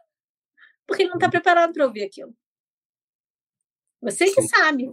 [0.86, 2.36] Porque ele não está preparado para ouvir aquilo.
[4.01, 4.47] Você que Sim.
[4.47, 4.91] sabe.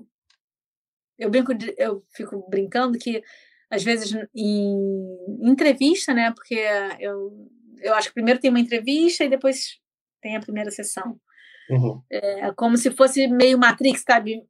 [1.18, 3.22] Eu, brinco de, eu fico brincando que,
[3.68, 4.78] às vezes, em
[5.42, 6.32] entrevista, né?
[6.32, 6.54] Porque
[6.98, 7.50] eu,
[7.80, 9.80] eu acho que primeiro tem uma entrevista e depois
[10.20, 11.20] tem a primeira sessão.
[11.70, 12.02] Uhum.
[12.10, 14.46] É como se fosse meio Matrix, sabe?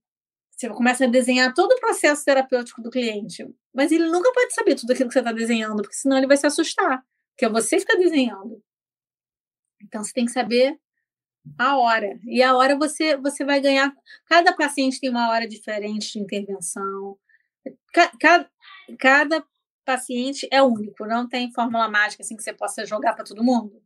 [0.51, 4.77] Você começa a desenhar todo o processo terapêutico do cliente, mas ele nunca pode saber
[4.77, 7.77] tudo aquilo que você está desenhando, porque senão ele vai se assustar, porque é você
[7.77, 8.63] que está desenhando.
[9.83, 10.79] Então você tem que saber
[11.59, 12.19] a hora.
[12.25, 13.93] E a hora você, você vai ganhar.
[14.27, 17.19] Cada paciente tem uma hora diferente de intervenção.
[18.21, 18.49] Cada,
[18.99, 19.45] cada
[19.85, 23.83] paciente é único, não tem fórmula mágica assim que você possa jogar para todo mundo.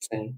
[0.00, 0.36] Sim.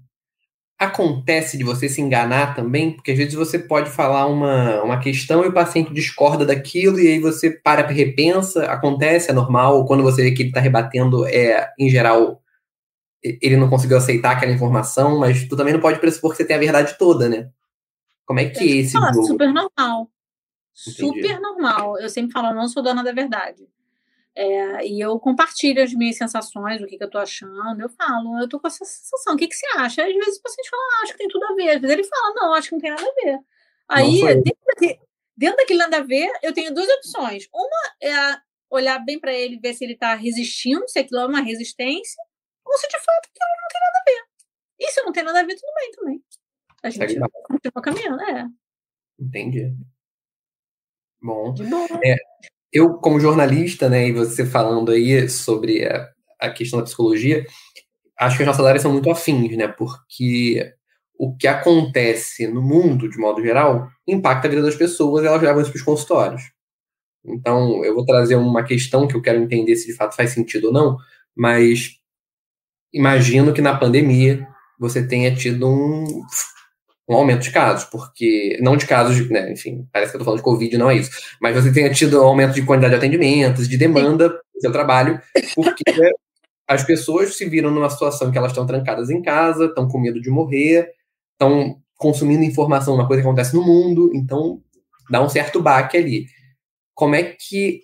[0.77, 5.43] Acontece de você se enganar também, porque às vezes você pode falar uma, uma questão
[5.43, 10.03] e o paciente discorda daquilo, e aí você para e repensa, acontece, é normal, quando
[10.03, 12.41] você vê que ele está rebatendo, é, em geral,
[13.23, 16.57] ele não conseguiu aceitar aquela informação, mas tu também não pode pressupor que você tem
[16.57, 17.49] a verdade toda, né?
[18.25, 20.09] Como é que é esse falar, Super normal.
[20.87, 21.21] Entendi.
[21.21, 21.99] Super normal.
[21.99, 23.67] Eu sempre falo, eu não sou dona da verdade.
[24.37, 27.81] É, e eu compartilho as minhas sensações, o que, que eu tô achando.
[27.81, 30.03] Eu falo, eu tô com essa sensação, o que, que você acha?
[30.05, 31.69] Às vezes o paciente fala, ah, acho que tem tudo a ver.
[31.69, 33.39] Às vezes ele fala, não, acho que não tem nada a ver.
[33.87, 34.99] Aí, dentro, daquele,
[35.37, 37.47] dentro daquele nada a ver, eu tenho duas opções.
[37.53, 41.41] Uma é olhar bem para ele, ver se ele está resistindo, se aquilo é uma
[41.41, 42.21] resistência,
[42.65, 44.25] ou se de fato aquilo não tem nada a ver.
[44.79, 46.23] E se não tem nada a ver, tudo bem também.
[46.83, 48.45] A gente continua caminhando, é.
[49.17, 49.73] Entendi.
[51.21, 51.53] Bom.
[51.53, 51.87] bom.
[52.03, 52.15] É,
[52.75, 56.09] eu, como jornalista, né, e você falando aí sobre a,
[56.41, 57.45] a questão da psicologia,
[58.19, 59.69] acho que as nossas áreas são muito afins, né?
[59.69, 60.73] Porque
[61.17, 65.41] o que acontece no mundo, de modo geral, impacta a vida das pessoas e elas
[65.41, 66.43] levam isso para os consultórios.
[67.23, 70.67] Então, eu vou trazer uma questão que eu quero entender se de fato faz sentido
[70.67, 70.97] ou não,
[71.33, 71.91] mas
[72.93, 74.45] imagino que na pandemia
[74.77, 76.05] você tenha tido um
[77.07, 78.57] um aumento de casos, porque.
[78.61, 79.51] Não de casos, né?
[79.51, 81.11] Enfim, parece que eu tô falando de Covid, não é isso.
[81.41, 85.21] Mas você tenha tido um aumento de quantidade de atendimentos, de demanda do seu trabalho,
[85.55, 85.83] porque
[86.67, 90.19] as pessoas se viram numa situação que elas estão trancadas em casa, estão com medo
[90.19, 90.91] de morrer,
[91.33, 94.61] estão consumindo informação, uma coisa que acontece no mundo, então
[95.09, 96.25] dá um certo baque ali.
[96.93, 97.83] Como é que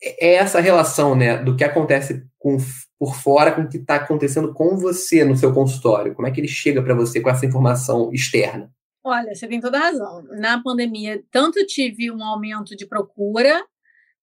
[0.00, 2.56] é essa relação, né, do que acontece com
[3.02, 6.14] por fora com o que está acontecendo com você no seu consultório?
[6.14, 8.72] Como é que ele chega para você com essa informação externa?
[9.02, 10.22] Olha, você tem toda razão.
[10.38, 13.66] Na pandemia, tanto tive um aumento de procura,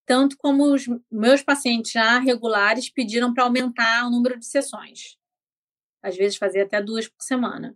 [0.06, 5.18] tanto como os meus pacientes já regulares pediram para aumentar o número de sessões.
[6.02, 7.76] Às vezes fazia até duas por semana.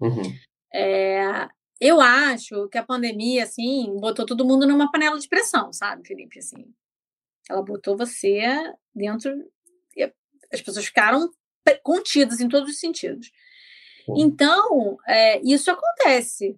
[0.00, 0.32] Uhum.
[0.72, 1.48] É,
[1.80, 6.38] eu acho que a pandemia, assim, botou todo mundo numa panela de pressão, sabe, Felipe?
[6.38, 6.72] Assim,
[7.50, 8.44] ela botou você
[8.94, 9.34] dentro
[10.52, 11.30] as pessoas ficaram
[11.82, 13.30] contidas em todos os sentidos.
[14.16, 16.56] Então, é, isso acontece.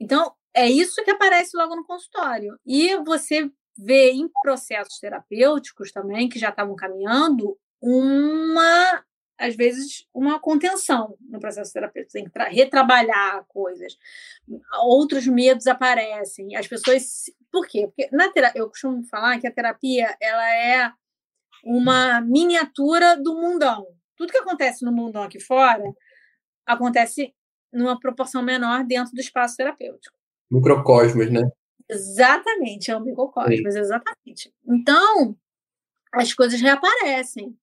[0.00, 2.58] Então, é isso que aparece logo no consultório.
[2.66, 9.04] E você ver em processos terapêuticos também, que já estavam caminhando, uma,
[9.38, 12.12] às vezes, uma contenção no processo terapêutico.
[12.12, 13.96] Tem que retrabalhar coisas.
[14.82, 16.56] Outros medos aparecem.
[16.56, 17.24] As pessoas.
[17.50, 17.86] Por quê?
[17.86, 20.92] Porque na terapia, eu costumo falar que a terapia ela é
[21.64, 23.86] uma miniatura do mundão.
[24.16, 25.84] Tudo que acontece no mundão aqui fora
[26.66, 27.34] acontece
[27.72, 30.16] numa proporção menor dentro do espaço terapêutico.
[30.50, 31.50] Microcosmos, né?
[31.88, 34.52] Exatamente, é o microcosmos, exatamente.
[34.66, 35.36] Então,
[36.12, 37.56] as coisas reaparecem.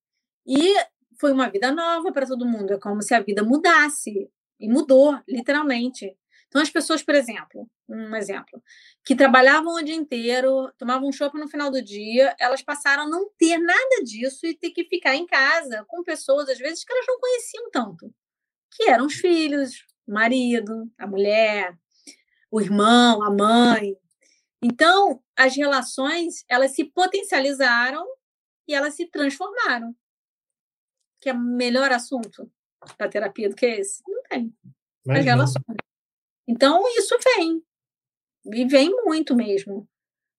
[0.46, 0.76] E
[1.20, 2.74] foi uma vida nova para todo mundo.
[2.74, 4.30] É como se a vida mudasse.
[4.60, 6.16] E mudou, literalmente.
[6.52, 8.62] Então, as pessoas, por exemplo, um exemplo,
[9.06, 13.10] que trabalhavam o dia inteiro, tomavam um chopp no final do dia, elas passaram a
[13.10, 16.92] não ter nada disso e ter que ficar em casa com pessoas, às vezes, que
[16.92, 18.14] elas não conheciam tanto,
[18.70, 21.74] que eram os filhos, o marido, a mulher,
[22.52, 23.96] o irmão, a mãe.
[24.62, 28.06] Então, as relações, elas se potencializaram
[28.68, 29.96] e elas se transformaram.
[31.22, 32.52] Que é melhor assunto
[32.98, 34.04] para terapia do que esse?
[34.06, 34.54] Não tem.
[35.08, 35.91] As relações.
[36.52, 37.64] Então, isso vem.
[38.46, 39.88] E vem muito mesmo.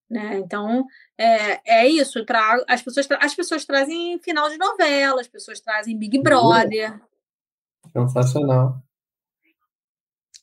[0.07, 0.37] Né?
[0.37, 0.85] Então,
[1.17, 2.23] é, é isso.
[2.23, 7.01] Tra as, pessoas tra as pessoas trazem final de novela, as pessoas trazem Big Brother.
[7.91, 8.79] Sensacional.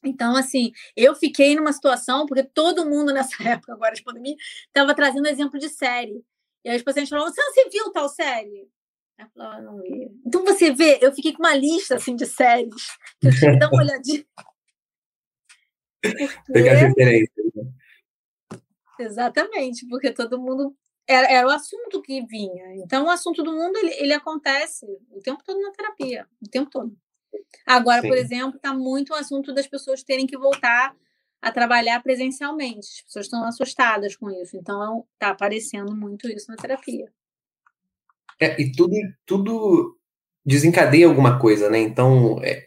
[0.03, 4.35] Então, assim, eu fiquei numa situação, porque todo mundo nessa época, agora de pandemia,
[4.67, 6.25] estava trazendo exemplo de série.
[6.65, 8.69] E aí os pacientes falavam, você viu tal série?
[9.17, 10.11] Eu falava, ah, não vi.
[10.27, 12.89] Então você vê, eu fiquei com uma lista assim de séries
[13.21, 14.25] que eu tinha que dar uma olhadinha.
[16.53, 17.43] Pegar referência.
[17.55, 17.73] Né?
[18.99, 20.77] Exatamente, porque todo mundo.
[21.07, 22.77] Era, era, o assunto que vinha.
[22.77, 26.71] Então, o assunto do mundo ele, ele acontece o tempo todo na terapia, o tempo
[26.71, 26.97] todo.
[27.67, 28.09] Agora, Sim.
[28.09, 30.95] por exemplo, está muito o assunto das pessoas terem que voltar
[31.43, 32.87] a trabalhar presencialmente.
[32.87, 34.57] As pessoas estão assustadas com isso.
[34.57, 37.11] Então, está aparecendo muito isso na terapia.
[38.41, 38.95] É, e tudo,
[39.27, 39.99] tudo
[40.45, 41.79] desencadeia alguma coisa, né?
[41.79, 42.67] Então, é,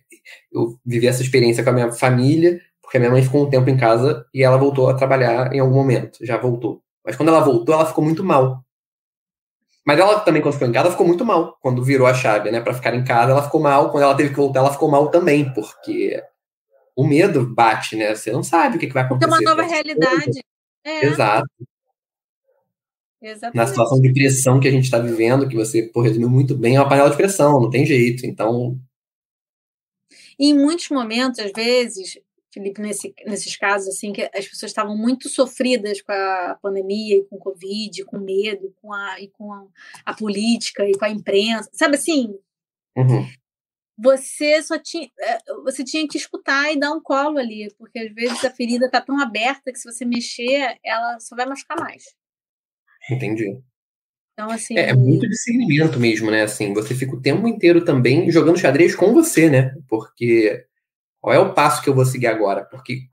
[0.51, 2.61] eu vivi essa experiência com a minha família,
[2.93, 5.59] porque a minha mãe ficou um tempo em casa e ela voltou a trabalhar em
[5.59, 6.83] algum momento, já voltou.
[7.03, 8.63] Mas quando ela voltou, ela ficou muito mal.
[9.83, 11.57] Mas ela também, quando ficou em casa, ficou muito mal.
[11.59, 13.89] Quando virou a chave, né, para ficar em casa, ela ficou mal.
[13.89, 16.21] Quando ela teve que voltar, ela ficou mal também, porque
[16.95, 18.13] o medo bate, né?
[18.13, 19.33] Você não sabe o que, vai acontecer.
[19.33, 20.43] É uma nova realidade.
[20.83, 21.05] É.
[21.07, 21.49] Exato.
[23.19, 23.57] Exatamente.
[23.57, 26.75] Na situação de pressão que a gente está vivendo, que você pô, resumiu muito bem,
[26.75, 28.23] é uma panela de pressão, não tem jeito.
[28.27, 28.79] Então.
[30.37, 32.19] em muitos momentos, às vezes,
[32.53, 37.23] Felipe, nesse, nesses casos, assim, que as pessoas estavam muito sofridas com a pandemia, e
[37.25, 39.65] com o Covid, com medo, com a, e com a,
[40.05, 42.37] a política, e com a imprensa, sabe assim?
[42.95, 43.27] Uhum.
[43.97, 48.13] Você só tinha, é, você tinha que escutar e dar um colo ali, porque às
[48.13, 52.15] vezes a ferida está tão aberta que se você mexer, ela só vai machucar mais.
[53.09, 53.59] Entendi.
[54.33, 54.77] Então, assim.
[54.77, 56.43] É, é muito discernimento mesmo, né?
[56.43, 59.75] Assim, você fica o tempo inteiro também jogando xadrez com você, né?
[59.87, 60.65] Porque
[61.23, 62.65] qual é o passo que eu vou seguir agora?
[62.65, 63.07] Porque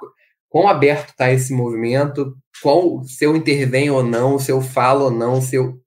[0.49, 5.11] quão aberto está esse movimento, qual, se eu intervenho ou não, se eu falo ou
[5.13, 5.81] não, se eu.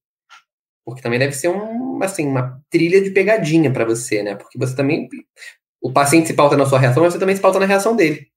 [0.86, 4.36] Porque também deve ser um, assim, uma trilha de pegadinha para você, né?
[4.36, 5.10] Porque você também.
[5.82, 8.32] O paciente se pauta na sua reação, mas você também se pauta na reação dele.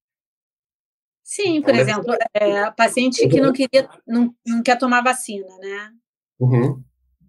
[1.23, 5.93] Sim, por então, exemplo, é, paciente que não queria, não, não quer tomar vacina, né?
[6.41, 6.83] Uhum.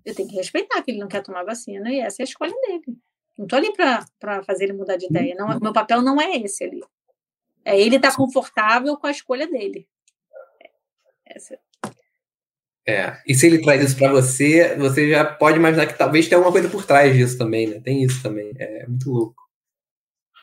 [0.03, 2.53] Eu tenho que respeitar que ele não quer tomar vacina e essa é a escolha
[2.61, 2.97] dele.
[3.37, 5.35] Não estou ali para fazer ele mudar de ideia.
[5.35, 6.81] Não, meu papel não é esse ali.
[7.63, 9.87] É ele estar tá confortável com a escolha dele.
[11.25, 11.59] Essa.
[12.87, 16.37] É, e se ele traz isso para você, você já pode imaginar que talvez tenha
[16.37, 17.81] alguma coisa por trás disso também, né?
[17.81, 18.53] Tem isso também.
[18.57, 19.35] É muito louco.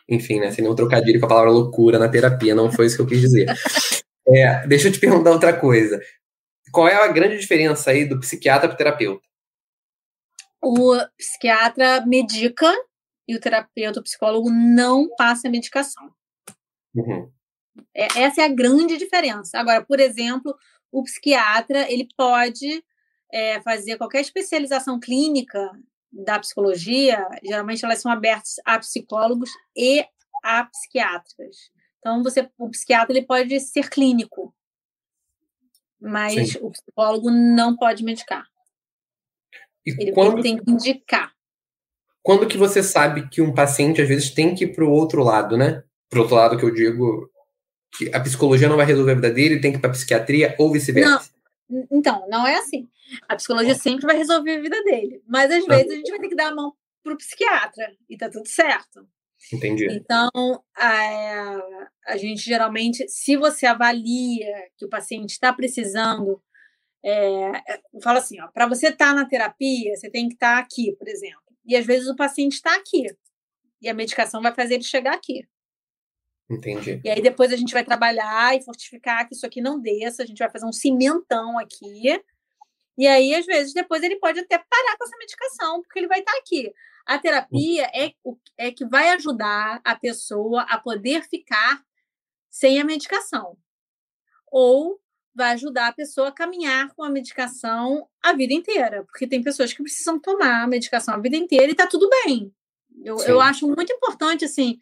[0.07, 0.51] Enfim, né?
[0.51, 3.21] Sem nenhum trocadilho com a palavra loucura na terapia, não foi isso que eu quis
[3.21, 3.47] dizer.
[4.29, 6.01] É, deixa eu te perguntar outra coisa.
[6.71, 9.25] Qual é a grande diferença aí do psiquiatra para o terapeuta?
[10.65, 12.73] O psiquiatra medica
[13.29, 16.11] e o terapeuta, o psicólogo, não passa a medicação.
[16.95, 17.31] Uhum.
[17.95, 19.59] É, essa é a grande diferença.
[19.59, 20.57] Agora, por exemplo,
[20.91, 22.85] o psiquiatra ele pode
[23.33, 25.71] é, fazer qualquer especialização clínica
[26.13, 30.07] da psicologia, geralmente elas são abertas a psicólogos e
[30.43, 31.71] a psiquiatras.
[31.99, 34.55] Então, você, o psiquiatra ele pode ser clínico,
[36.01, 36.59] mas Sim.
[36.63, 38.47] o psicólogo não pode medicar.
[39.87, 41.33] E ele quando, tem que indicar.
[42.23, 45.23] Quando que você sabe que um paciente, às vezes, tem que ir para o outro
[45.23, 45.83] lado, né?
[46.09, 47.31] Para o outro lado que eu digo
[47.97, 50.55] que a psicologia não vai resolver a vida dele, tem que ir para a psiquiatria
[50.59, 51.31] ou vice-versa?
[51.91, 52.89] Então, não é assim.
[53.29, 55.23] A psicologia sempre vai resolver a vida dele.
[55.27, 56.73] Mas, às vezes, a gente vai ter que dar a mão
[57.03, 59.07] para o psiquiatra e tá tudo certo.
[59.53, 59.87] Entendi.
[59.91, 60.31] Então,
[60.75, 61.63] a,
[62.07, 66.43] a gente geralmente, se você avalia que o paciente está precisando
[67.05, 67.53] É,
[68.03, 70.97] fala assim, ó, para você estar tá na terapia, você tem que estar tá aqui,
[70.97, 71.43] por exemplo.
[71.67, 73.07] E às vezes o paciente está aqui.
[73.83, 75.47] E a medicação vai fazer ele chegar aqui.
[76.49, 77.01] Entendi.
[77.05, 80.27] E aí depois a gente vai trabalhar e fortificar que isso aqui não desça, a
[80.27, 82.19] gente vai fazer um cimentão aqui.
[82.97, 86.21] E aí, às vezes, depois ele pode até parar com essa medicação, porque ele vai
[86.21, 86.73] estar aqui.
[87.05, 88.13] A terapia é,
[88.57, 91.83] é que vai ajudar a pessoa a poder ficar
[92.49, 93.59] sem a medicação.
[94.47, 95.01] Ou
[95.35, 99.73] vai ajudar a pessoa a caminhar com a medicação a vida inteira, porque tem pessoas
[99.73, 102.55] que precisam tomar a medicação a vida inteira e está tudo bem.
[103.03, 104.79] Eu, eu acho muito importante, assim,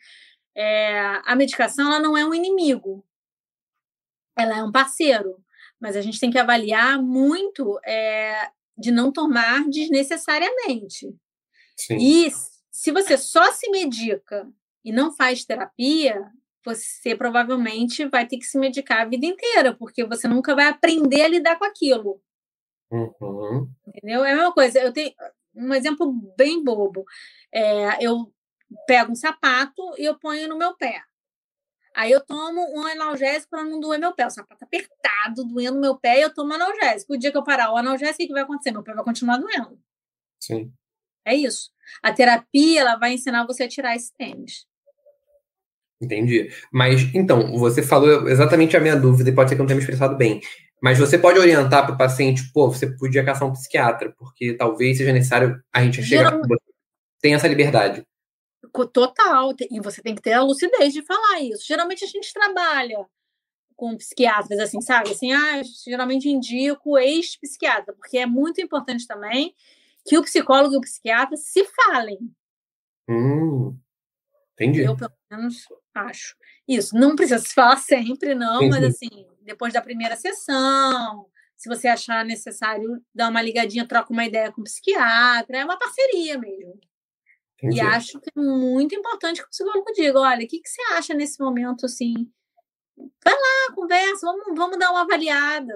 [0.55, 3.05] é, a medicação ela não é um inimigo,
[4.36, 5.42] ela é um parceiro,
[5.80, 11.14] mas a gente tem que avaliar muito é, de não tomar desnecessariamente.
[11.76, 11.96] Sim.
[11.98, 12.30] E
[12.70, 14.48] se você só se medica
[14.84, 16.30] e não faz terapia,
[16.64, 21.22] você provavelmente vai ter que se medicar a vida inteira, porque você nunca vai aprender
[21.22, 22.20] a lidar com aquilo.
[22.90, 23.70] Uhum.
[23.86, 24.24] Entendeu?
[24.24, 24.78] É a mesma coisa.
[24.78, 25.12] Eu tenho
[25.54, 27.04] um exemplo bem bobo.
[27.52, 28.32] É, eu
[28.86, 31.02] pego um sapato e eu ponho no meu pé.
[31.94, 34.26] Aí eu tomo um analgésico para não doer meu pé.
[34.26, 37.14] O sapato apertado, doendo meu pé, e eu tomo analgésico.
[37.14, 38.72] O dia que eu parar o analgésico, o que vai acontecer?
[38.72, 39.78] Meu pé vai continuar doendo.
[40.40, 40.72] Sim.
[41.24, 41.70] É isso.
[42.02, 44.66] A terapia ela vai ensinar você a tirar esse tênis.
[46.03, 46.50] Entendi.
[46.72, 49.76] Mas, então, você falou exatamente a minha dúvida, e pode ser que eu não tenha
[49.76, 50.40] me expressado bem.
[50.82, 54.98] Mas você pode orientar para o paciente, pô, você podia caçar um psiquiatra, porque talvez
[54.98, 56.36] seja necessário a gente chegar.
[57.20, 58.03] Tem essa liberdade.
[58.92, 59.55] Total.
[59.70, 61.64] E você tem que ter a lucidez de falar isso.
[61.64, 63.07] Geralmente a gente trabalha
[63.76, 65.11] com psiquiatras, assim, sabe?
[65.11, 69.55] Assim, ah, geralmente indico ex-psiquiatra, porque é muito importante também
[70.05, 72.18] que o psicólogo e o psiquiatra se falem.
[73.09, 73.76] Hum,
[74.55, 74.82] entendi.
[74.82, 76.36] Eu, pelo menos, acho.
[76.66, 78.70] Isso, não precisa se falar sempre, não, entendi.
[78.70, 81.26] mas assim, depois da primeira sessão,
[81.57, 85.78] se você achar necessário dar uma ligadinha, troca uma ideia com o psiquiatra, é uma
[85.78, 86.78] parceria mesmo.
[87.57, 87.76] Entendi.
[87.76, 90.82] E acho que é muito importante que o psicólogo diga, olha, o que, que você
[90.94, 92.14] acha nesse momento, assim?
[93.24, 95.72] Vai lá, conversa, vamos, vamos dar uma avaliada.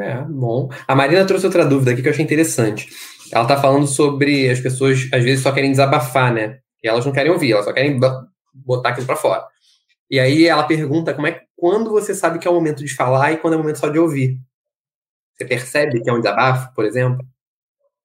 [0.00, 0.68] É, bom.
[0.88, 2.88] A Marina trouxe outra dúvida aqui que eu achei interessante.
[3.32, 6.60] Ela está falando sobre as pessoas, às vezes, só querem desabafar, né?
[6.86, 7.98] Elas não querem ouvir, elas só querem
[8.52, 9.46] botar aquilo para fora.
[10.10, 13.32] E aí ela pergunta como é quando você sabe que é o momento de falar
[13.32, 14.38] e quando é o momento só de ouvir.
[15.34, 17.26] Você percebe que é um desabafo, por exemplo?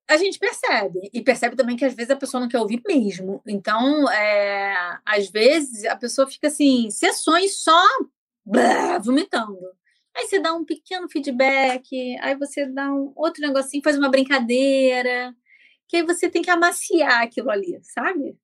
[0.08, 1.10] A gente percebe.
[1.14, 3.42] E percebe também que às vezes a pessoa não quer ouvir mesmo.
[3.48, 7.82] Então, é, às vezes, a pessoa fica assim, sessões só
[9.02, 9.58] vomitando.
[10.16, 15.34] Aí você dá um pequeno feedback, aí você dá um outro negocinho, faz uma brincadeira,
[15.88, 18.36] que aí você tem que amaciar aquilo ali, sabe?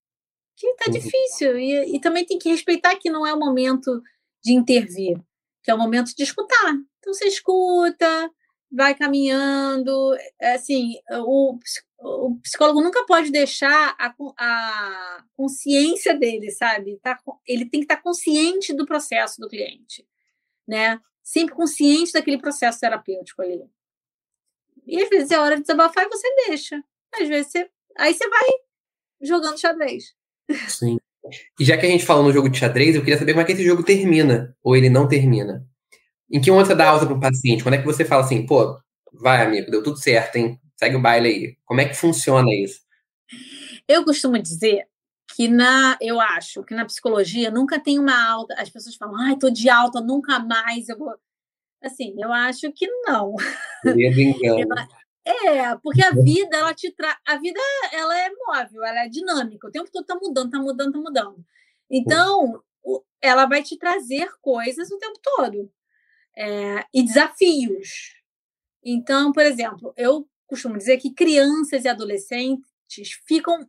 [0.57, 0.93] Que tá uhum.
[0.93, 1.57] difícil.
[1.59, 4.01] E, e também tem que respeitar que não é o momento
[4.43, 5.21] de intervir,
[5.63, 6.73] que é o momento de escutar.
[6.97, 8.31] Então você escuta,
[8.71, 10.15] vai caminhando.
[10.41, 11.59] É, assim, o,
[11.99, 16.99] o psicólogo nunca pode deixar a, a consciência dele, sabe?
[17.03, 20.07] Tá, ele tem que estar tá consciente do processo do cliente,
[20.67, 20.99] né?
[21.23, 23.63] Sempre consciente daquele processo terapêutico ali.
[24.87, 26.83] E às vezes é hora de desabafar e você deixa.
[27.13, 27.69] Às vezes você.
[27.97, 28.49] Aí você vai
[29.21, 30.16] jogando xadrez.
[30.67, 30.97] Sim.
[31.59, 33.45] E já que a gente falou no jogo de xadrez, eu queria saber como é
[33.45, 35.65] que esse jogo termina, ou ele não termina.
[36.31, 37.63] Em que momento você dá alta para o paciente?
[37.63, 38.79] Quando é que você fala assim, pô,
[39.13, 40.59] vai, amigo, deu tudo certo, hein?
[40.75, 41.57] Segue o baile aí.
[41.65, 42.81] Como é que funciona isso?
[43.87, 44.85] Eu costumo dizer
[45.35, 48.55] que na, eu acho que na psicologia nunca tem uma alta.
[48.57, 51.13] As pessoas falam, ai, tô de alta, nunca mais eu vou.
[51.81, 53.35] Assim, eu acho que não.
[53.85, 54.75] Engano.
[55.27, 57.17] É, porque a vida, ela te traz.
[57.27, 57.59] A vida,
[57.91, 59.67] ela é móvel, ela é dinâmica.
[59.67, 61.45] O tempo todo tá mudando, tá mudando, tá mudando.
[61.89, 62.63] Então,
[63.21, 65.69] ela vai te trazer coisas o tempo todo.
[66.35, 68.15] É, e desafios.
[68.81, 73.67] Então, por exemplo, eu costumo dizer que crianças e adolescentes ficam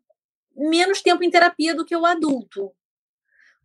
[0.55, 2.73] menos tempo em terapia do que o adulto,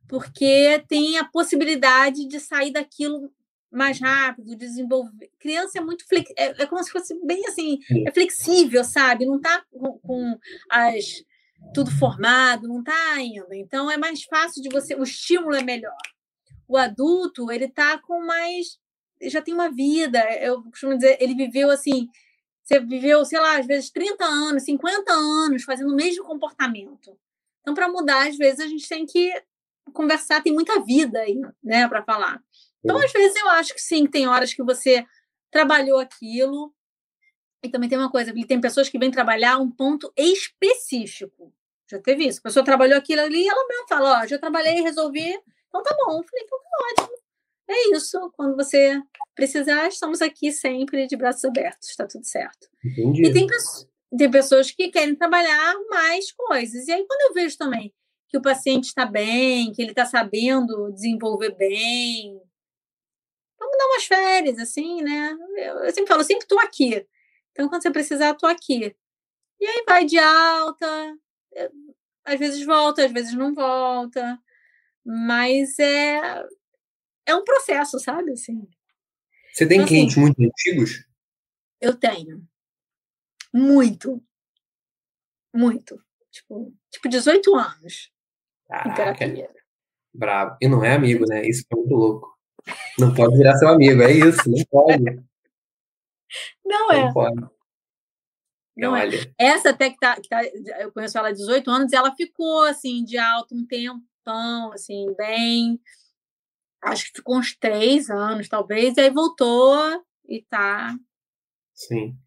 [0.08, 3.32] porque tem a possibilidade de sair daquilo
[3.74, 5.32] mais rápido, desenvolver.
[5.39, 6.32] Criança é muito flex...
[6.38, 9.26] é, é como se fosse bem assim, é flexível, sabe?
[9.26, 11.24] Não está com, com, as
[11.74, 13.55] tudo formado, não está ainda.
[13.55, 15.97] Então é mais fácil de você, o estímulo é melhor.
[16.67, 18.78] O adulto, ele está com mais
[19.30, 22.09] já tem uma vida, eu costumo dizer, ele viveu assim,
[22.63, 27.17] você viveu, sei lá, às vezes 30 anos, 50 anos fazendo o mesmo comportamento.
[27.61, 29.32] Então, para mudar, às vezes a gente tem que
[29.93, 32.41] conversar, tem muita vida aí, né, para falar.
[32.84, 35.05] Então, às vezes, eu acho que sim, tem horas que você
[35.51, 36.73] trabalhou aquilo.
[37.63, 41.53] E também tem uma coisa, tem pessoas que vêm trabalhar um ponto específico.
[41.89, 42.39] Já teve isso.
[42.39, 45.29] A pessoa trabalhou aquilo ali e ela mesmo fala: Ó, já trabalhei, resolvi.
[45.67, 46.19] Então tá bom.
[46.19, 47.17] Eu falei: então tá ótimo.
[47.69, 48.31] é isso.
[48.36, 49.01] Quando você
[49.36, 52.67] precisar, estamos aqui sempre de braços abertos, está tudo certo.
[52.84, 53.25] Entendi.
[53.25, 53.47] E tem,
[54.17, 56.88] tem pessoas que querem trabalhar mais coisas.
[56.88, 57.93] E aí, quando eu vejo também
[58.27, 62.41] que o paciente está bem, que ele está sabendo desenvolver bem,
[63.74, 65.38] vamos dar umas férias, assim, né?
[65.57, 67.05] Eu, eu sempre falo, eu sempre estou aqui.
[67.51, 68.95] Então, quando você precisar, estou aqui.
[69.59, 71.17] E aí vai de alta,
[71.55, 71.71] eh,
[72.26, 74.39] às vezes volta, às vezes não volta,
[75.05, 76.45] mas é,
[77.26, 78.32] é um processo, sabe?
[78.32, 78.67] Assim.
[79.53, 81.05] Você tem então, clientes assim, muito antigos?
[81.80, 82.45] Eu tenho.
[83.53, 84.24] Muito.
[85.53, 86.03] Muito.
[86.32, 88.11] Tipo, tipo 18 anos.
[88.67, 89.26] Caraca.
[90.11, 90.57] Bravo.
[90.59, 91.47] E não é amigo, né?
[91.47, 92.32] Isso é muito louco.
[92.97, 95.03] Não pode virar seu amigo, é isso, não pode.
[96.66, 97.14] Não, não é.
[97.14, 97.53] Pode.
[98.76, 99.07] Não é.
[99.38, 100.43] Essa até que tá, que tá,
[100.80, 105.14] eu conheço ela há 18 anos, e ela ficou assim de alto um tempão, assim,
[105.18, 105.80] bem.
[106.82, 110.95] Acho que ficou uns três anos, talvez, e aí voltou e tá.
[111.74, 112.18] Sim.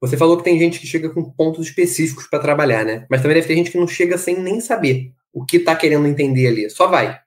[0.00, 3.06] Você falou que tem gente que chega com pontos específicos para trabalhar, né?
[3.10, 6.06] Mas também deve ter gente que não chega sem nem saber o que está querendo
[6.06, 6.70] entender ali.
[6.70, 7.20] Só vai.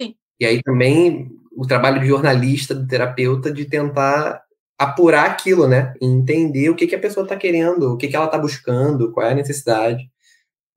[0.00, 0.16] Sim.
[0.40, 4.44] E aí também o trabalho de jornalista, do terapeuta, de tentar
[4.78, 5.94] apurar aquilo, né?
[6.00, 9.10] E entender o que, que a pessoa está querendo, o que, que ela está buscando,
[9.10, 10.10] qual é a necessidade.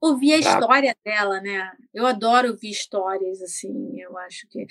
[0.02, 0.52] Ouvir a pra...
[0.52, 1.70] história dela, né?
[1.94, 4.66] Eu adoro ouvir histórias, assim, eu acho que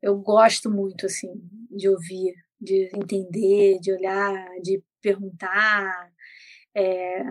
[0.00, 1.32] eu gosto muito, assim,
[1.70, 6.10] de ouvir, de entender, de olhar, de perguntar.
[6.74, 7.22] É,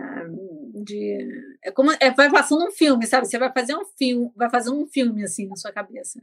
[0.84, 1.18] de,
[1.64, 3.26] é como é, vai passando um filme, sabe?
[3.26, 6.22] Você vai fazer um filme, vai fazer um filme assim na sua cabeça.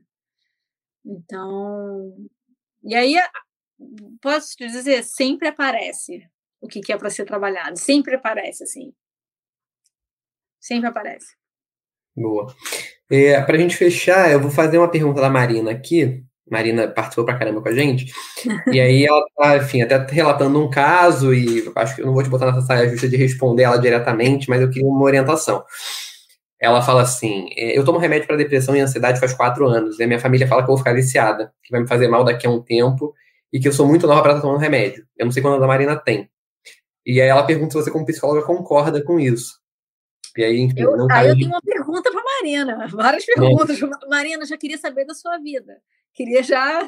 [1.06, 2.14] Então,
[2.84, 3.16] e aí
[4.22, 6.28] posso te dizer, sempre aparece
[6.62, 8.94] o que, que é para ser trabalhado, sempre aparece assim,
[10.60, 11.36] sempre aparece.
[12.16, 12.54] Boa.
[13.10, 16.24] É, para a gente fechar, eu vou fazer uma pergunta da Marina aqui.
[16.50, 18.12] Marina participou pra caramba com a gente.
[18.74, 22.24] E aí ela tá, enfim, até relatando um caso, e acho que eu não vou
[22.24, 25.64] te botar nessa saia justa de responder ela diretamente, mas eu queria uma orientação.
[26.60, 30.04] Ela fala assim: é, eu tomo remédio para depressão e ansiedade faz quatro anos, e
[30.04, 32.46] a minha família fala que eu vou ficar viciada, que vai me fazer mal daqui
[32.46, 33.14] a um tempo,
[33.52, 35.06] e que eu sou muito nova para estar tomando remédio.
[35.18, 36.30] Eu não sei quando a Marina tem.
[37.06, 39.60] E aí ela pergunta se você, como psicóloga, concorda com isso.
[40.38, 43.82] E aí, enfim, eu, aí eu tenho uma pergunta para Marina, várias perguntas.
[43.82, 43.88] É.
[44.08, 45.82] Marina, já queria saber da sua vida.
[46.14, 46.88] Queria já.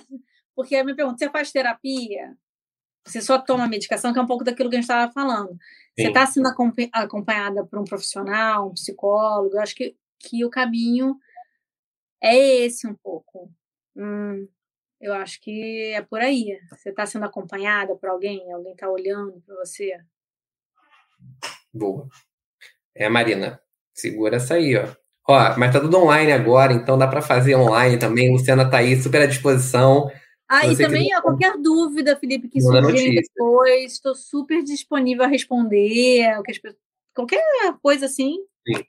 [0.55, 2.35] Porque a minha pergunta: você faz terapia?
[3.05, 5.57] Você só toma medicação, que é um pouco daquilo que a gente estava falando.
[5.97, 6.03] Sim.
[6.03, 6.47] Você está sendo
[6.93, 9.55] acompanhada por um profissional, um psicólogo?
[9.55, 11.17] Eu acho que, que o caminho
[12.21, 13.51] é esse um pouco.
[13.95, 14.47] Hum,
[14.99, 16.59] eu acho que é por aí.
[16.69, 18.51] Você está sendo acompanhada por alguém?
[18.53, 19.97] Alguém está olhando para você?
[21.73, 22.07] Boa.
[22.95, 23.59] É, Marina,
[23.93, 24.87] segura essa aí, ó.
[25.27, 28.31] Ó, mas tá tudo online agora, então dá para fazer online também.
[28.31, 30.09] Luciana tá aí super à disposição.
[30.53, 31.21] Ah, e também, quiser...
[31.21, 36.27] qualquer dúvida, Felipe, que surgir depois, estou super disponível a responder.
[37.15, 37.41] Qualquer
[37.81, 38.37] coisa assim.
[38.67, 38.83] Sim.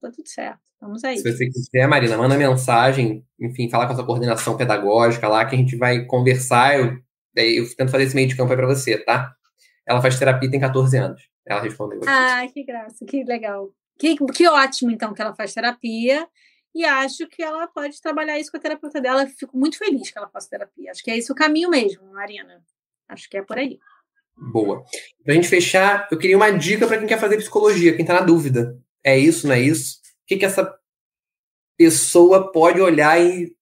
[0.00, 0.60] Tá tudo certo.
[0.80, 1.18] Vamos aí.
[1.18, 5.56] Se você quiser, Marina, manda mensagem, enfim, fala com a sua coordenação pedagógica lá, que
[5.56, 6.78] a gente vai conversar.
[6.78, 6.98] Eu,
[7.36, 9.34] eu tento fazer esse meio de campo aí para você, tá?
[9.84, 11.20] Ela faz terapia tem 14 anos.
[11.44, 12.00] Ela respondeu.
[12.06, 13.70] Ah, que graça, que legal.
[13.98, 16.28] Que, que ótimo, então, que ela faz terapia.
[16.74, 19.26] E acho que ela pode trabalhar isso com a terapeuta dela.
[19.26, 20.90] Fico muito feliz que ela faça terapia.
[20.90, 22.62] Acho que é esse o caminho mesmo, Marina.
[23.08, 23.78] Acho que é por aí.
[24.36, 24.84] Boa.
[25.24, 28.22] Pra gente fechar, eu queria uma dica para quem quer fazer psicologia, quem tá na
[28.22, 28.80] dúvida.
[29.04, 29.98] É isso, não é isso?
[30.22, 30.78] O que, que essa
[31.76, 33.54] pessoa pode olhar e.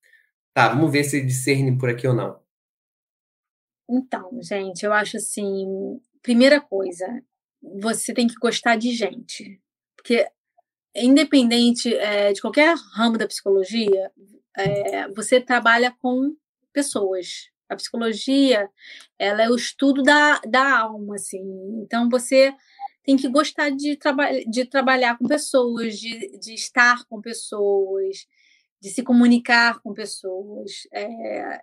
[0.55, 2.41] Tá, vamos ver se discerne por aqui ou não.
[3.89, 6.01] Então, gente, eu acho assim.
[6.21, 7.07] Primeira coisa,
[7.81, 9.61] você tem que gostar de gente.
[9.97, 10.29] Porque,
[10.95, 14.11] independente é, de qualquer ramo da psicologia,
[14.57, 16.34] é, você trabalha com
[16.72, 17.51] pessoas.
[17.68, 18.68] A psicologia,
[19.18, 21.43] ela é o estudo da, da alma, assim.
[21.82, 22.55] Então, você
[23.05, 28.26] tem que gostar de, traba de trabalhar com pessoas, de, de estar com pessoas,
[28.80, 30.86] de se comunicar com pessoas.
[30.93, 31.61] É,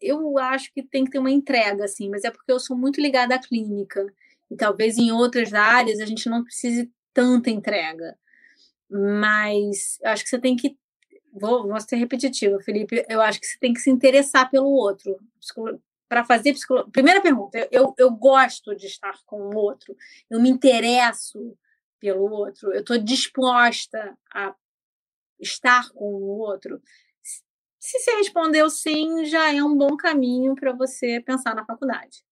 [0.00, 3.00] eu acho que tem que ter uma entrega, assim, mas é porque eu sou muito
[3.00, 4.04] ligada à clínica.
[4.50, 8.16] E talvez em outras áreas a gente não precise tanta entrega.
[8.90, 10.76] Mas eu acho que você tem que.
[11.32, 13.04] Vou, vou ser repetitiva, Felipe.
[13.08, 15.18] Eu acho que você tem que se interessar pelo outro.
[16.08, 16.90] Para fazer psicologia.
[16.90, 19.96] Primeira pergunta: eu, eu gosto de estar com o outro,
[20.30, 21.56] eu me interesso
[21.98, 24.54] pelo outro, eu estou disposta a
[25.40, 26.80] estar com o outro.
[27.78, 32.24] Se você respondeu sim, já é um bom caminho para você pensar na faculdade.